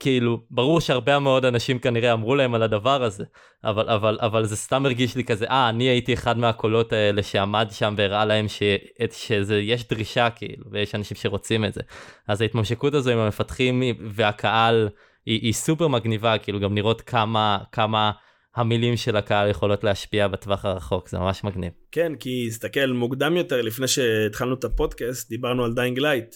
[0.00, 3.24] כאילו, ברור שהרבה מאוד אנשים כנראה אמרו להם על הדבר הזה,
[3.64, 7.68] אבל, אבל, אבל זה סתם הרגיש לי כזה, אה, אני הייתי אחד מהקולות האלה שעמד
[7.70, 8.62] שם והראה להם ש,
[9.10, 11.80] שיש דרישה, כאילו, ויש אנשים שרוצים את זה.
[12.28, 14.88] אז ההתממשקות הזו עם המפתחים והקהל
[15.26, 18.10] היא, היא סופר מגניבה, כאילו, גם לראות כמה, כמה
[18.56, 21.72] המילים של הקהל יכולות להשפיע בטווח הרחוק, זה ממש מגניב.
[21.92, 26.34] כן, כי הסתכל מוקדם יותר, לפני שהתחלנו את הפודקאסט, דיברנו על Dying Light.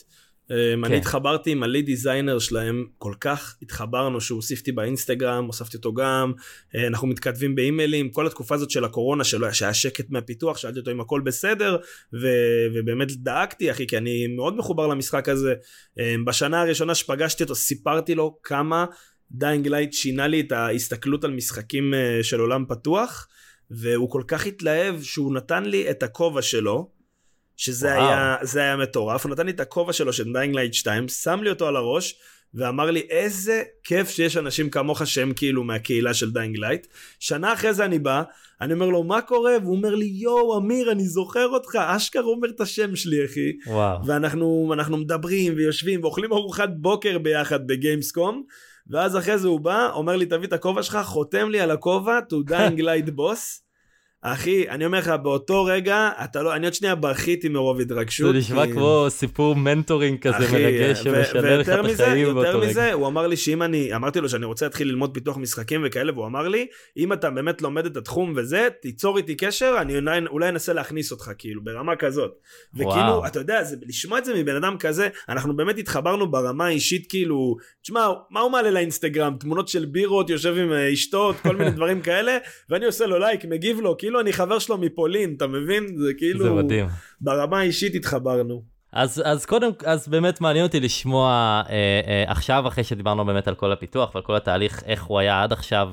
[0.49, 0.85] כן.
[0.85, 5.77] אני התחברתי עם ה lead designer שלהם, כל כך התחברנו שהוא הוסיף אותי באינסטגרם, הוספתי
[5.77, 6.33] אותו גם,
[6.75, 10.91] אה, אנחנו מתכתבים באימיילים, כל התקופה הזאת של הקורונה שלו, שהיה שקט מהפיתוח, שאלתי אותו
[10.91, 11.77] אם הכל בסדר,
[12.13, 15.55] ו- ובאמת דאגתי אחי, כי אני מאוד מחובר למשחק הזה.
[15.99, 18.87] אה, בשנה הראשונה שפגשתי אותו, סיפרתי לו כמה
[19.31, 23.29] Dying Light שינה לי את ההסתכלות על משחקים אה, של עולם פתוח,
[23.71, 26.98] והוא כל כך התלהב שהוא נתן לי את הכובע שלו.
[27.59, 31.09] שזה היה, זה היה מטורף, הוא נתן לי את הכובע שלו של Dying Light 2,
[31.09, 32.15] שם לי אותו על הראש,
[32.55, 36.87] ואמר לי איזה כיף שיש אנשים כמוך שהם כאילו מהקהילה של Dying Light.
[37.21, 38.23] שנה אחרי זה אני בא,
[38.61, 39.53] אני אומר לו מה קורה?
[39.63, 43.53] והוא אומר לי יואו אמיר אני זוכר אותך, אשכרה אומר את השם שלי אחי.
[43.67, 44.07] וואו.
[44.07, 48.43] ואנחנו מדברים ויושבים ואוכלים ארוחת בוקר ביחד בגיימסקום.
[48.91, 52.19] ואז אחרי זה הוא בא, אומר לי תביא את הכובע שלך, חותם לי על הכובע,
[52.19, 53.68] to Dying Light boss.
[54.23, 58.33] אחי, אני אומר לך, באותו רגע, אתה לא, אני עוד שנייה בכיתי מרוב התרגשות.
[58.33, 58.73] זה נשמע כי...
[58.73, 62.49] כמו סיפור מנטורינג כזה אחי, מרגש שמשנה לך את החיים באותו רגע.
[62.49, 65.83] יותר מזה, הוא אמר לי שאם אני, אמרתי לו שאני רוצה להתחיל ללמוד פיתוח משחקים
[65.87, 66.67] וכאלה, והוא אמר לי,
[66.97, 71.13] אם אתה באמת לומד את התחום וזה, תיצור איתי קשר, אני אולי, אולי אנסה להכניס
[71.13, 72.31] אותך, כאילו, ברמה כזאת.
[72.75, 73.27] וכאילו, וואו.
[73.27, 77.57] אתה יודע, זה, לשמוע את זה מבן אדם כזה, אנחנו באמת התחברנו ברמה האישית, כאילו,
[77.83, 79.37] תשמע, מה הוא מעלה לאינסטגרם?
[79.41, 82.39] תמונות של בירות, יושב עם אה, אשתו, כל מיני דברים כאלה,
[82.71, 85.97] ואני עושה לו לייק, מגיב לו, כאילו אני חבר שלו מפולין, אתה מבין?
[85.99, 86.45] זה כאילו...
[86.45, 86.87] זה מדהים.
[87.21, 88.63] ברמה האישית התחברנו.
[88.93, 93.55] אז, אז קודם, אז באמת מעניין אותי לשמוע אה, אה, עכשיו, אחרי שדיברנו באמת על
[93.55, 95.89] כל הפיתוח ועל כל התהליך, איך הוא היה עד עכשיו,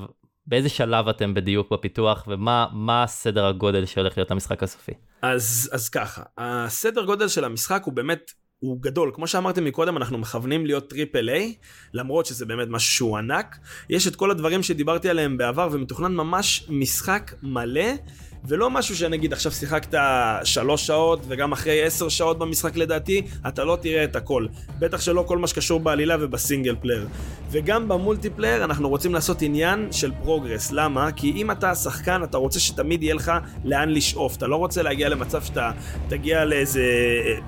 [0.46, 4.92] באיזה שלב אתם בדיוק בפיתוח, ומה סדר הגודל שהולך להיות המשחק הסופי?
[5.22, 10.18] אז, אז ככה, הסדר גודל של המשחק הוא באמת הוא גדול, כמו שאמרתם מקודם, אנחנו
[10.18, 11.54] מכוונים להיות triple A,
[11.94, 13.58] למרות שזה באמת משהו שהוא ענק.
[13.90, 17.90] יש את כל הדברים שדיברתי עליהם בעבר, ומתוכנן ממש משחק מלא.
[18.48, 19.98] ולא משהו שנגיד עכשיו שיחקת
[20.44, 24.46] שלוש שעות וגם אחרי עשר שעות במשחק לדעתי, אתה לא תראה את הכל.
[24.78, 27.08] בטח שלא כל מה שקשור בעלילה וב single player.
[27.50, 30.72] וגם ב multiplayer אנחנו רוצים לעשות עניין של progress.
[30.72, 31.12] למה?
[31.12, 33.32] כי אם אתה שחקן אתה רוצה שתמיד יהיה לך
[33.64, 34.36] לאן לשאוף.
[34.36, 35.70] אתה לא רוצה להגיע למצב שאתה
[36.08, 36.84] תגיע לאיזה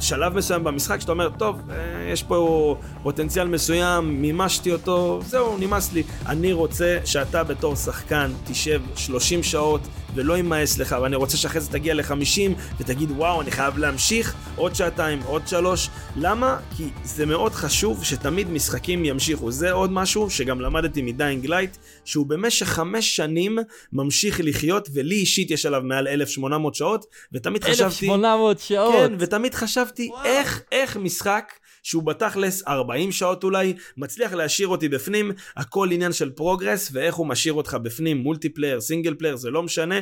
[0.00, 5.92] שלב מסוים במשחק שאתה אומר, טוב, אה, יש פה פוטנציאל מסוים, מימשתי אותו, זהו, נמאס
[5.92, 6.02] לי.
[6.26, 9.80] אני רוצה שאתה בתור שחקן תשב 30 שעות
[10.14, 14.74] ולא יימאס לך, ואני רוצה שאחרי זה תגיע ל-50 ותגיד וואו, אני חייב להמשיך עוד
[14.74, 15.88] שעתיים, עוד שלוש.
[16.16, 16.56] למה?
[16.76, 19.50] כי זה מאוד חשוב שתמיד משחקים ימשיכו.
[19.50, 23.58] זה עוד משהו שגם למדתי מ Dying Light, שהוא במשך חמש שנים
[23.92, 28.06] ממשיך לחיות, ולי אישית יש עליו מעל 1,800 שעות, ותמיד 1,800 חשבתי...
[28.06, 28.94] 1,800 שעות!
[28.94, 30.24] כן, ותמיד חשבתי וואו.
[30.24, 31.52] איך, איך משחק...
[31.82, 37.26] שהוא בתכלס 40 שעות אולי, מצליח להשאיר אותי בפנים, הכל עניין של progress, ואיך הוא
[37.26, 40.00] משאיר אותך בפנים, multiplayer, single player, זה לא משנה,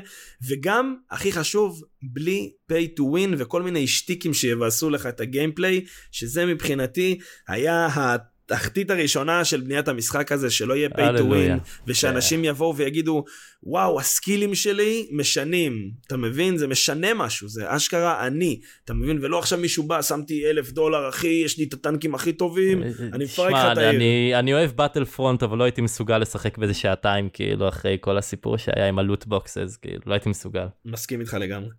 [0.49, 5.85] וגם, הכי חשוב, בלי pay to win וכל מיני שטיקים שיבאסו לך את ה gameplay,
[6.13, 7.19] שזה מבחינתי
[7.49, 8.17] היה ה...
[8.47, 12.47] התחתית הראשונה של בניית המשחק הזה שלא יהיה pay to win ושאנשים yeah.
[12.47, 13.25] יבואו ויגידו
[13.63, 19.19] וואו ה skillים שלי משנים אתה מבין זה משנה משהו זה אשכרה אני אתה מבין
[19.23, 22.83] ולא עכשיו מישהו בא שמתי אלף דולר אחי יש לי את הטנקים הכי טובים
[23.13, 23.91] אני מפרק לך את העיר.
[23.91, 28.57] אני, אני אוהב Battlefront אבל לא הייתי מסוגל לשחק באיזה שעתיים כאילו אחרי כל הסיפור
[28.57, 30.67] שהיה עם ה loot boxes כאילו לא הייתי מסוגל.
[30.85, 31.71] מסכים איתך לגמרי.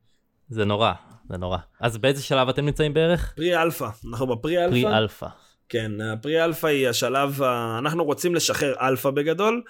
[0.49, 0.93] זה נורא
[1.29, 3.33] זה נורא אז באיזה שלב אתם נמצאים בערך?
[3.35, 4.71] pre alpha אנחנו בפרי אלפא.
[4.71, 5.27] פרי אלפא.
[5.69, 7.41] כן, ה pre alpha היא השלב,
[7.77, 9.61] אנחנו רוצים לשחרר אלפא בגדול,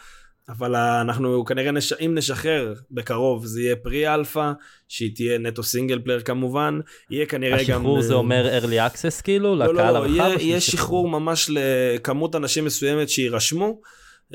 [0.49, 1.93] אבל אנחנו כנראה, נש...
[1.93, 4.51] אם נשחרר בקרוב זה יהיה pre alpha,
[4.87, 6.79] שהיא תהיה נטו single player כמובן,
[7.09, 7.81] יהיה כנראה השחרור גם...
[7.81, 9.55] השחרור זה אומר early access כאילו?
[9.55, 13.81] לא, לקהל לא, לא, יהיה, יהיה שחרור ממש לכמות אנשים מסוימת שיירשמו.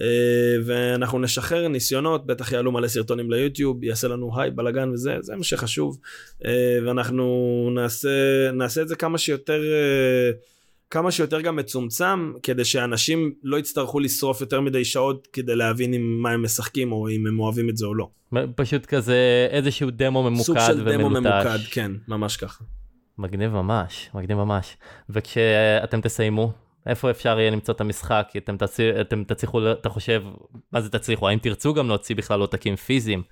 [0.00, 5.36] אה, ואנחנו נשחרר ניסיונות, בטח יעלו מלא סרטונים ליוטיוב, יעשה לנו היי, בלאגן וזה, זה
[5.36, 5.98] מה שחשוב.
[6.44, 8.08] אה, ואנחנו נעשה,
[8.52, 10.30] נעשה את זה כמה שיותר אה,
[10.92, 16.18] כמה שיותר גם מצומצם, כדי שאנשים לא יצטרכו לשרוף יותר מדי שעות כדי להבין עם
[16.22, 18.08] מה הם משחקים או אם הם אוהבים את זה או לא.
[18.56, 20.66] פשוט כזה איזשהו דמו ממוקד ומלוטש.
[20.66, 20.96] סוג של ומלוטש.
[20.96, 22.64] דמו ממוקד, כן, ממש ככה.
[23.18, 24.76] מגניב ממש, מגניב ממש.
[25.10, 26.52] וכשאתם תסיימו,
[26.86, 28.28] איפה אפשר יהיה למצוא את המשחק?
[28.36, 28.80] אתם, תצ...
[28.80, 30.22] אתם תצליחו, אתה חושב,
[30.72, 31.28] מה זה תצליחו?
[31.28, 33.22] האם תרצו גם להוציא בכלל עותקים פיזיים?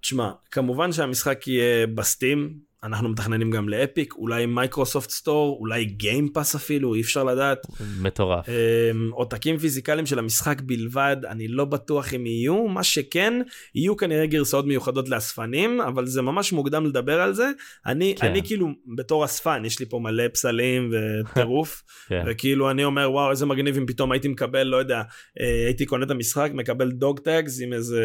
[0.00, 2.54] תשמע, כמובן שהמשחק יהיה בסטים,
[2.84, 7.66] אנחנו מתכננים גם ל Epic, אולי Microsoft Store, אולי Game Pass אפילו, אי אפשר לדעת.
[8.00, 8.48] מטורף.
[8.48, 13.34] אמ, עותקים פיזיקליים של המשחק בלבד, אני לא בטוח אם יהיו, מה שכן,
[13.74, 17.50] יהיו כנראה גרסאות מיוחדות לאספנים, אבל זה ממש מוקדם לדבר על זה.
[17.86, 18.26] אני, כן.
[18.26, 22.22] אני כאילו, בתור אספן, יש לי פה מלא פסלים וטירוף, כן.
[22.26, 25.02] וכאילו אני אומר, וואו, איזה מגניב אם פתאום הייתי מקבל, לא יודע,
[25.40, 28.04] אה, הייתי קונה את המשחק, מקבל dog tags עם איזה,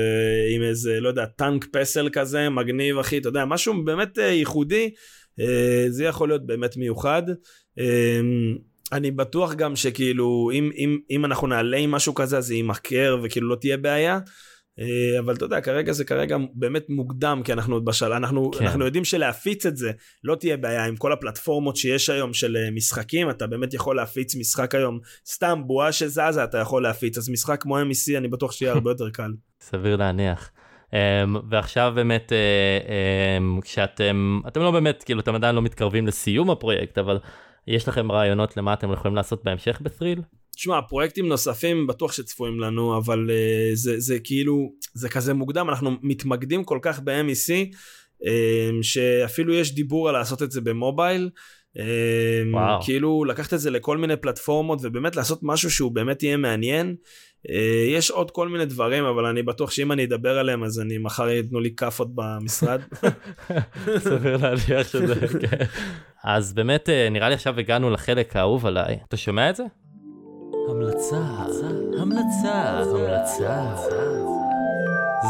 [0.56, 4.69] עם איזה, לא יודע, טנק פסל כזה, מגניב, אחי, אתה יודע, משהו באמת אה, ייחודי,
[5.40, 7.24] אה, זה יכול להיות באמת מיוחד.
[8.92, 13.18] אני בטוח גם שכאילו אם, אם, אם אנחנו נעלה עם משהו כזה אז זה יימכר
[13.24, 14.20] וכאילו לא תהיה בעיה.
[14.80, 18.66] אה, אבל אתה יודע כרגע זה כרגע באמת מוקדם כי אנחנו עוד בשל אנחנו כן.
[18.66, 19.92] אנחנו יודעים שלהפיץ את זה
[20.24, 24.36] לא תהיה בעיה עם כל הפלטפורמות שיש היום של אה, משחקים אתה באמת יכול להפיץ
[24.36, 28.74] משחק היום סתם בועה שזזה אתה יכול להפיץ אז משחק כמו MEC אני בטוח שיהיה
[28.74, 29.32] הרבה יותר קל.
[29.62, 30.52] סביר להניח.
[30.90, 32.88] Um, ועכשיו באמת uh,
[33.60, 37.20] um, כשאתם אתם לא באמת כאילו אתם עדיין לא מתקרבים לסיום הפרויקט אבל
[37.68, 40.22] יש לכם רעיונות למה אתם יכולים לעשות בהמשך בת'ריל?
[40.56, 45.92] תשמע, פרויקטים נוספים בטוח שצפויים לנו, אבל uh, זה, זה כאילו, זה כזה מוקדם, אנחנו
[46.02, 47.76] מתמקדים כל כך ב-MEC,
[48.24, 48.28] uh,
[48.82, 51.30] שאפילו יש דיבור על לעשות את זה במובייל.
[51.78, 56.96] Uh, כאילו לקחת את זה לכל מיני פלטפורמות ובאמת לעשות משהו שהוא באמת יהיה מעניין.
[57.48, 57.52] Uh,
[57.90, 61.30] יש עוד כל מיני דברים אבל אני בטוח שאם אני אדבר עליהם אז אני מחר
[61.30, 62.82] ייתנו לי כאפות במשרד.
[63.98, 65.66] סביר להניח שזה, כן.
[66.24, 69.00] אז באמת נראה לי עכשיו הגענו לחלק האהוב עליי.
[69.08, 69.64] אתה שומע את זה?
[70.70, 71.18] המלצה,
[71.98, 73.76] המלצה, המלצה.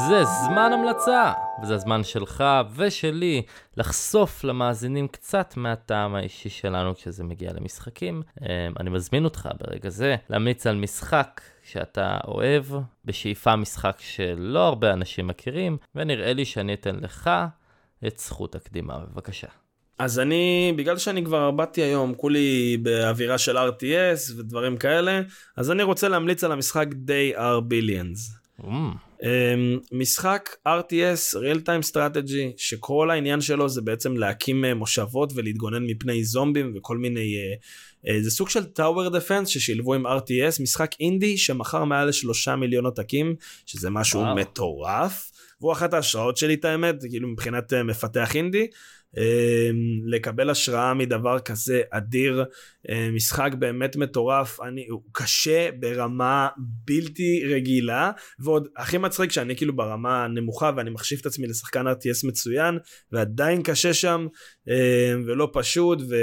[0.07, 1.33] זה זמן המלצה,
[1.63, 2.43] וזה הזמן שלך
[2.75, 3.41] ושלי
[3.77, 8.21] לחשוף למאזינים קצת מהטעם האישי שלנו כשזה מגיע למשחקים.
[8.41, 8.47] אמ,
[8.79, 11.41] אני מזמין אותך ברגע זה להמליץ על משחק
[11.71, 12.65] שאתה אוהב,
[13.05, 17.29] בשאיפה משחק שלא הרבה אנשים מכירים, ונראה לי שאני אתן לך
[18.07, 19.47] את זכות הקדימה, בבקשה.
[19.99, 25.21] אז אני, בגלל שאני כבר באתי היום, כולי באווירה של RTS ודברים כאלה,
[25.57, 28.39] אז אני רוצה להמליץ על המשחק Day are Billions.
[28.61, 28.65] Mm.
[29.21, 29.23] Um,
[29.91, 36.23] משחק RTS, real time strategy, שכל העניין שלו זה בעצם להקים uh, מושבות ולהתגונן מפני
[36.23, 37.35] זומבים וכל מיני...
[37.35, 37.88] Uh,
[38.21, 43.35] זה סוג של Tower Defense ששילבו עם RTS, משחק אינדי שמכר מעל לשלושה מיליון עותקים,
[43.65, 44.35] שזה משהו wow.
[44.35, 45.31] מטורף.
[45.61, 48.67] והוא אחת ההשראות שלי את האמת, כאילו מבחינת uh, מפתח אינדי.
[49.17, 49.23] אמ,
[50.05, 52.43] לקבל השראה מדבר כזה אדיר,
[53.11, 60.27] משחק באמת מטורף, אני, הוא קשה ברמה בלתי רגילה, ועוד הכי מצחיק שאני כאילו ברמה
[60.27, 62.77] נמוכה ואני מחשיב את עצמי לשחקן RTS מצוין,
[63.11, 64.27] ועדיין קשה שם,
[64.67, 66.15] אמ, ולא פשוט, ו,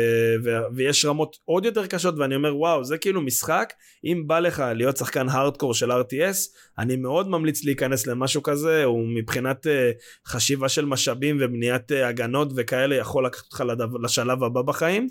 [0.44, 3.72] ו, ויש רמות עוד יותר קשות, ואני אומר וואו, זה כאילו משחק,
[4.04, 6.36] אם בא לך להיות שחקן הארדקור של RTS,
[6.78, 9.90] אני מאוד ממליץ להיכנס למשהו כזה, הוא מבחינת אה,
[10.26, 12.76] חשיבה של משאבים ובניית אה, הגנות וכאלה.
[12.76, 13.62] כאלה יכול לקחת אותך
[14.02, 15.08] לשלב הבא בחיים.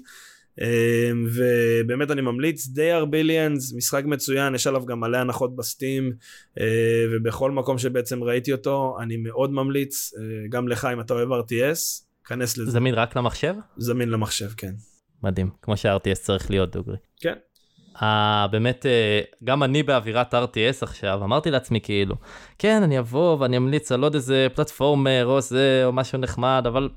[0.62, 6.14] אמ, ובאמת אני ממליץ די הרבה ליאנס משחק מצוין יש עליו גם מלא הנחות בסטים
[6.60, 6.66] אה,
[7.12, 12.06] ובכל מקום שבעצם ראיתי אותו אני מאוד ממליץ אה, גם לך אם אתה אוהב RTS
[12.26, 12.72] כנס לזה.
[12.72, 13.56] זמין רק למחשב?
[13.78, 14.74] זמין למחשב כן.
[15.24, 16.98] מדהים כמו ש-RTS צריך להיות דוגרי.
[17.20, 17.34] כן.
[17.96, 18.04] Uh,
[18.52, 22.16] באמת uh, גם אני באווירת RTS עכשיו אמרתי לעצמי כאילו
[22.60, 26.90] כן אני אבוא ואני אמליץ על עוד איזה פלטפורמר או זה או משהו נחמד אבל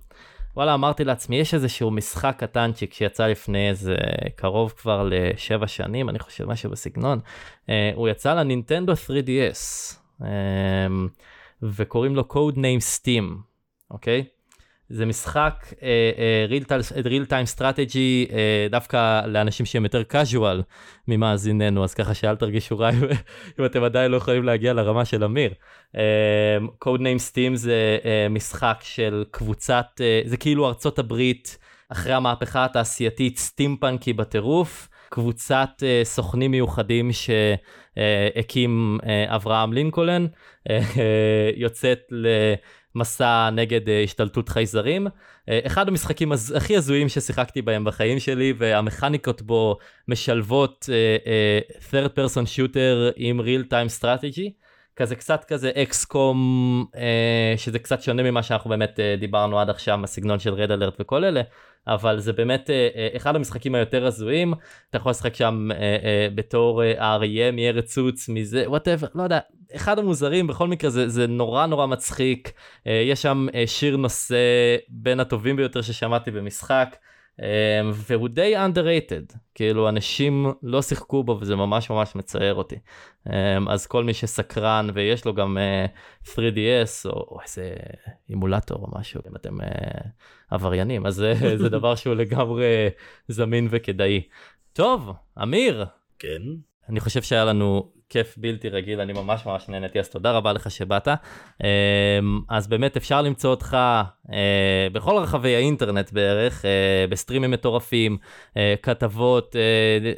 [0.58, 3.96] וואלה, אמרתי לעצמי, יש איזשהו משחק קטנצ'יק שיצא לפני איזה
[4.36, 7.20] קרוב כבר לשבע שנים, אני חושב משהו בסגנון.
[7.66, 10.24] Uh, הוא יצא לנינטנדו 3DS, uh,
[11.62, 13.34] וקוראים לו Code Name Steam,
[13.90, 14.24] אוקיי?
[14.90, 15.74] זה משחק
[17.04, 18.32] real time strategy uh,
[18.70, 20.62] דווקא לאנשים שהם יותר casual
[21.08, 22.90] ממאזיננו אז ככה שאל תרגישו רע
[23.58, 25.54] אם אתם עדיין לא יכולים להגיע לרמה של אמיר.
[26.84, 27.98] Code name steam זה
[28.30, 29.86] משחק של קבוצת
[30.24, 31.58] זה כאילו ארצות הברית
[31.88, 34.88] אחרי המהפכה התעשייתית סטימפנקי בטירוף.
[35.10, 40.26] קבוצת uh, סוכנים מיוחדים שהקים uh, אברהם לינקולן
[40.68, 40.72] uh,
[41.56, 41.98] יוצאת.
[42.98, 45.06] מסע נגד uh, השתלטות חייזרים.
[45.06, 45.10] Uh,
[45.66, 46.52] אחד המשחקים הז...
[46.56, 49.78] הכי הזויים ששיחקתי בהם בחיים שלי והמכניקות בו
[50.08, 54.50] משלבות uh, uh, third person shooter עם real time strategy.
[54.98, 56.38] כזה קצת כזה אקסקום
[56.92, 56.98] uh,
[57.56, 61.24] שזה קצת שונה ממה שאנחנו באמת uh, דיברנו עד עכשיו הסגנון של רד אלרט וכל
[61.24, 61.42] אלה
[61.86, 64.54] אבל זה באמת uh, אחד המשחקים היותר הזויים
[64.90, 69.38] אתה יכול לשחק שם uh, uh, בתור אריה מארץ סוץ מזה וואטאבר לא יודע
[69.74, 74.36] אחד המוזרים בכל מקרה זה, זה נורא נורא מצחיק uh, יש שם uh, שיר נושא
[74.88, 76.96] בין הטובים ביותר ששמעתי במשחק.
[77.42, 82.76] אמ, והוא די underrated, כאילו אנשים לא שיחקו בו וזה ממש ממש מצער אותי.
[83.26, 85.58] אמ, אז כל מי שסקרן ויש לו גם
[86.24, 87.72] 3DS או, או איזה
[88.28, 89.56] אימולטור או משהו, אם אתם
[90.50, 92.88] עבריינים, אז זה, זה דבר שהוא לגמרי
[93.28, 94.22] זמין וכדאי.
[94.72, 95.12] טוב,
[95.42, 95.84] אמיר.
[96.18, 96.42] כן.
[96.88, 100.70] אני חושב שהיה לנו כיף בלתי רגיל, אני ממש ממש נהניתי, אז תודה רבה לך
[100.70, 101.08] שבאת.
[101.08, 101.66] אמ,
[102.48, 103.76] אז באמת אפשר למצוא אותך
[104.32, 108.16] אה, בכל רחבי האינטרנט בערך, אה, בסטרימים מטורפים,
[108.56, 109.56] אה, כתבות,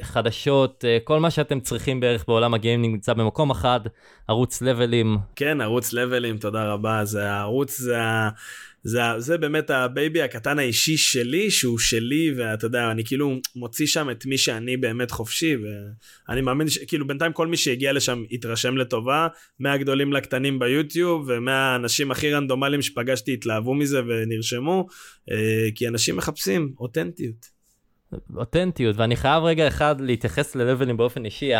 [0.01, 3.79] חדשות, כל מה שאתם צריכים בערך בעולם הגיימינג נמצא במקום אחד,
[4.27, 5.17] ערוץ לבלים.
[5.35, 8.29] כן, ערוץ לבלים, תודה רבה, זה הערוץ, זה ה...
[8.83, 13.87] זה, זה באמת ה baby הקטן האישי שלי, שהוא שלי, ואתה יודע, אני כאילו מוציא
[13.87, 15.55] שם את מי שאני באמת חופשי,
[16.27, 19.27] ואני מאמין שכאילו בינתיים כל מי שהגיע לשם התרשם לטובה,
[19.59, 24.87] מהגדולים לקטנים ביוטיוב, ומהאנשים הכי רנדומליים שפגשתי התלהבו מזה ונרשמו,
[25.31, 27.61] אה, כי אנשים מחפשים אותנטיות.
[28.35, 31.51] אותנטיות, ואני חייב רגע אחד להתייחס ללבלים באופן אישי.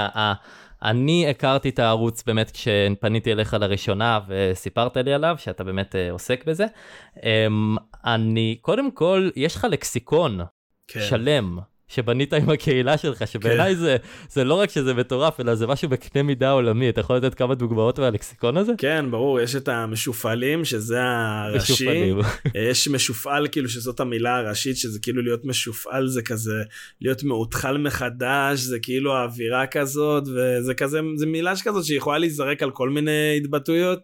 [0.83, 6.45] אני הכרתי את הערוץ באמת כשפניתי אליך לראשונה וסיפרת לי עליו, שאתה באמת אה, עוסק
[6.45, 6.65] בזה.
[7.23, 7.75] אמ,
[8.05, 10.39] אני, קודם כל, יש לך לקסיקון
[10.87, 10.99] כן.
[10.99, 11.59] שלם.
[11.91, 13.79] שבנית עם הקהילה שלך, שבעיניי כן.
[13.79, 13.97] זה,
[14.29, 16.89] זה לא רק שזה מטורף, אלא זה משהו בקנה מידה עולמי.
[16.89, 18.73] אתה יכול לתת כמה דוגמאות מהלקסיקון הזה?
[18.77, 21.73] כן, ברור, יש את המשופעלים, שזה הראשי.
[21.73, 22.19] משופעלים.
[22.71, 26.63] יש משופעל, כאילו, שזאת המילה הראשית, שזה כאילו להיות משופעל, זה כזה,
[27.01, 32.71] להיות מאותחל מחדש, זה כאילו האווירה כזאת, וזה כזה, זה מילה שכזאת שיכולה להיזרק על
[32.71, 33.99] כל מיני התבטאויות.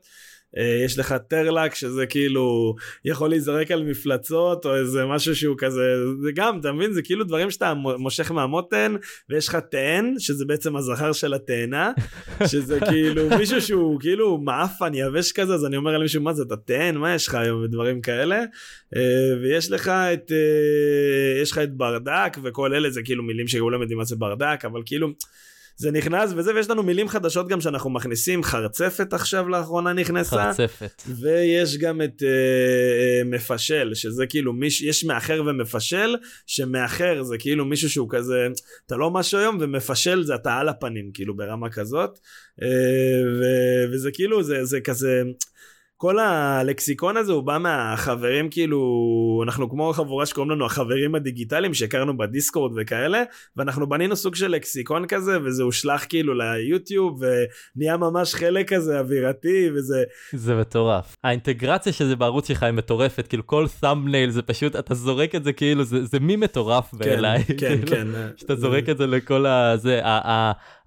[0.57, 5.81] אה, יש לך טרלק שזה כאילו יכול להיזרק על מפלצות או איזה משהו שהוא כזה
[6.21, 6.93] זה גם אתה מבין?
[6.93, 8.95] זה כאילו דברים שאתה מושך מהמותן
[9.29, 11.91] ויש לך תאן שזה בעצם הזכר של התאנה
[12.51, 16.43] שזה כאילו מישהו שהוא כאילו מעפן יבש כזה אז אני אומר על מישהו מה זה
[16.43, 16.97] אתה תאן?
[16.97, 17.63] מה יש לך היום?
[17.63, 18.43] ודברים כאלה.
[18.95, 23.81] אה, ויש לך את אה, יש לך את ברדק וכל אלה זה כאילו מילים שכולם
[23.81, 25.07] יודעים מה זה ברדק אבל כאילו.
[25.77, 30.53] זה נכנס וזה, ויש לנו מילים חדשות גם שאנחנו מכניסים, חרצפת עכשיו לאחרונה נכנסה.
[30.53, 31.01] חרצפת.
[31.07, 36.15] ויש גם את אה, אה, מפשל, שזה כאילו, מיש, יש מאחר ומפשל,
[36.47, 38.47] שמאחר זה כאילו מישהו שהוא כזה,
[38.85, 42.19] אתה לא משהו היום, ומפשל זה אתה על הפנים, כאילו ברמה כזאת.
[42.61, 42.67] אה,
[43.39, 43.43] ו,
[43.93, 45.23] וזה כאילו, זה, זה כזה...
[45.99, 48.81] כל הלקסיקון הזה הוא בא מהחברים כאילו
[49.45, 53.23] אנחנו כמו חבורה שקוראים לנו החברים הדיגיטליים שהכרנו בדיסקורד וכאלה
[53.55, 59.69] ואנחנו בנינו סוג של לקסיקון כזה וזה הושלך כאילו ליוטיוב ונהיה ממש חלק כזה אווירתי
[59.75, 61.15] וזה זה מטורף.
[61.23, 65.43] האינטגרציה של זה בערוץ שלך היא מטורפת כאילו כל thumbnail זה פשוט אתה זורק את
[65.43, 68.07] זה כאילו זה, זה מי מטורף כן, בעיניי כן כאילו, כן.
[68.35, 70.01] שאתה זורק את זה לכל הזה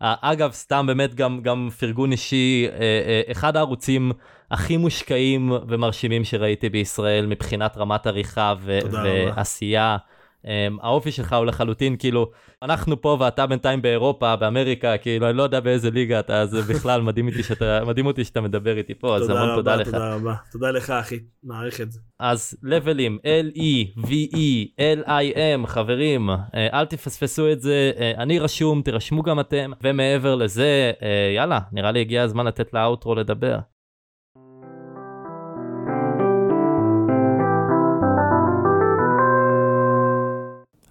[0.01, 4.13] אגב סתם באמת גם גם פרגון אישי אה, אה, אחד הערוצים.
[4.51, 9.97] הכי מושקעים ומרשימים שראיתי בישראל מבחינת רמת עריכה ו- ועשייה.
[10.45, 10.47] Um,
[10.83, 12.31] האופי שלך הוא לחלוטין כאילו
[12.63, 17.03] אנחנו פה ואתה בינתיים באירופה באמריקה כאילו אני לא יודע באיזה ליגה אתה אז בכלל
[17.07, 19.87] מדהים אותי שאתה מדהים אותי שאתה מדבר איתי פה אז המון תודה לך.
[19.87, 22.01] תודה רבה תודה לך אחי מעריך את זה.
[22.21, 27.93] אז לבלים L E V E L I M חברים אה, אל תפספסו את זה
[27.99, 32.75] אה, אני רשום תירשמו גם אתם ומעבר לזה אה, יאללה נראה לי הגיע הזמן לתת
[32.75, 33.59] לאוטרו לדבר.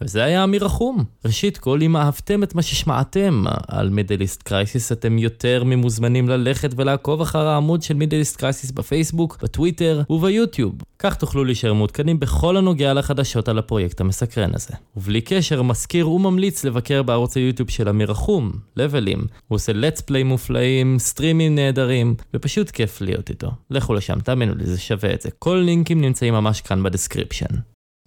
[0.09, 1.03] וזה היה אמיר רחום.
[1.25, 6.69] ראשית כל, אם אהבתם את מה ששמעתם על Middle East Crisis, אתם יותר ממוזמנים ללכת
[6.75, 10.73] ולעקוב אחר העמוד של Middle East Crisis בפייסבוק, בטוויטר וביוטיוב.
[10.99, 14.73] כך תוכלו להישאר מעודכנים בכל הנוגע לחדשות על הפרויקט המסקרן הזה.
[14.97, 19.19] ובלי קשר, מזכיר וממליץ לבקר בערוץ היוטיוב של אמיר רחום, לבלים.
[19.47, 23.51] הוא עושה let's play מופלאים, סטרימים נהדרים, ופשוט כיף להיות איתו.
[23.69, 25.29] לכו לשם, תאמינו לי, זה שווה את זה.
[25.39, 27.55] כל לינקים נמצאים ממש כאן ב description.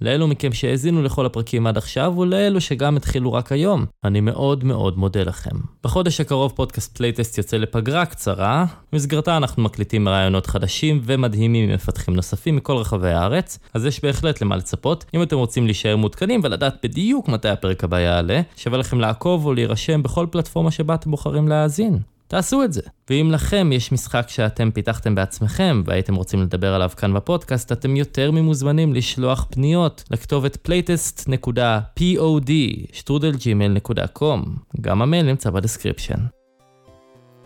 [0.03, 3.87] לאלו מכם שהאזינו לכל הפרקים עד עכשיו, ולאלו שגם התחילו רק היום.
[4.05, 5.57] אני מאוד מאוד מודה לכם.
[5.85, 12.17] בחודש הקרוב פודקאסט Playtest יוצא לפגרה קצרה, במסגרתה אנחנו מקליטים ראיונות חדשים ומדהימים עם מפתחים
[12.17, 15.05] נוספים מכל רחבי הארץ, אז יש בהחלט למה לצפות.
[15.15, 19.55] אם אתם רוצים להישאר מעודכנים ולדעת בדיוק מתי הפרק הבא יעלה, שווה לכם לעקוב או
[19.55, 21.99] להירשם בכל פלטפורמה שבה אתם בוחרים להאזין.
[22.33, 22.80] תעשו את זה.
[23.11, 28.30] ואם לכם יש משחק שאתם פיתחתם בעצמכם והייתם רוצים לדבר עליו כאן בפודקאסט, אתם יותר
[28.30, 32.51] ממוזמנים לשלוח פניות לכתובת playtest.pod
[32.93, 34.49] שטרודל gmail.com.
[34.80, 36.18] גם המייל נמצא ב description.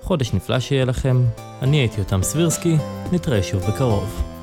[0.01, 1.25] חודש נפלא שיהיה לכם,
[1.63, 2.77] אני הייתי יותם סבירסקי,
[3.13, 4.36] נתראה שוב בקרוב.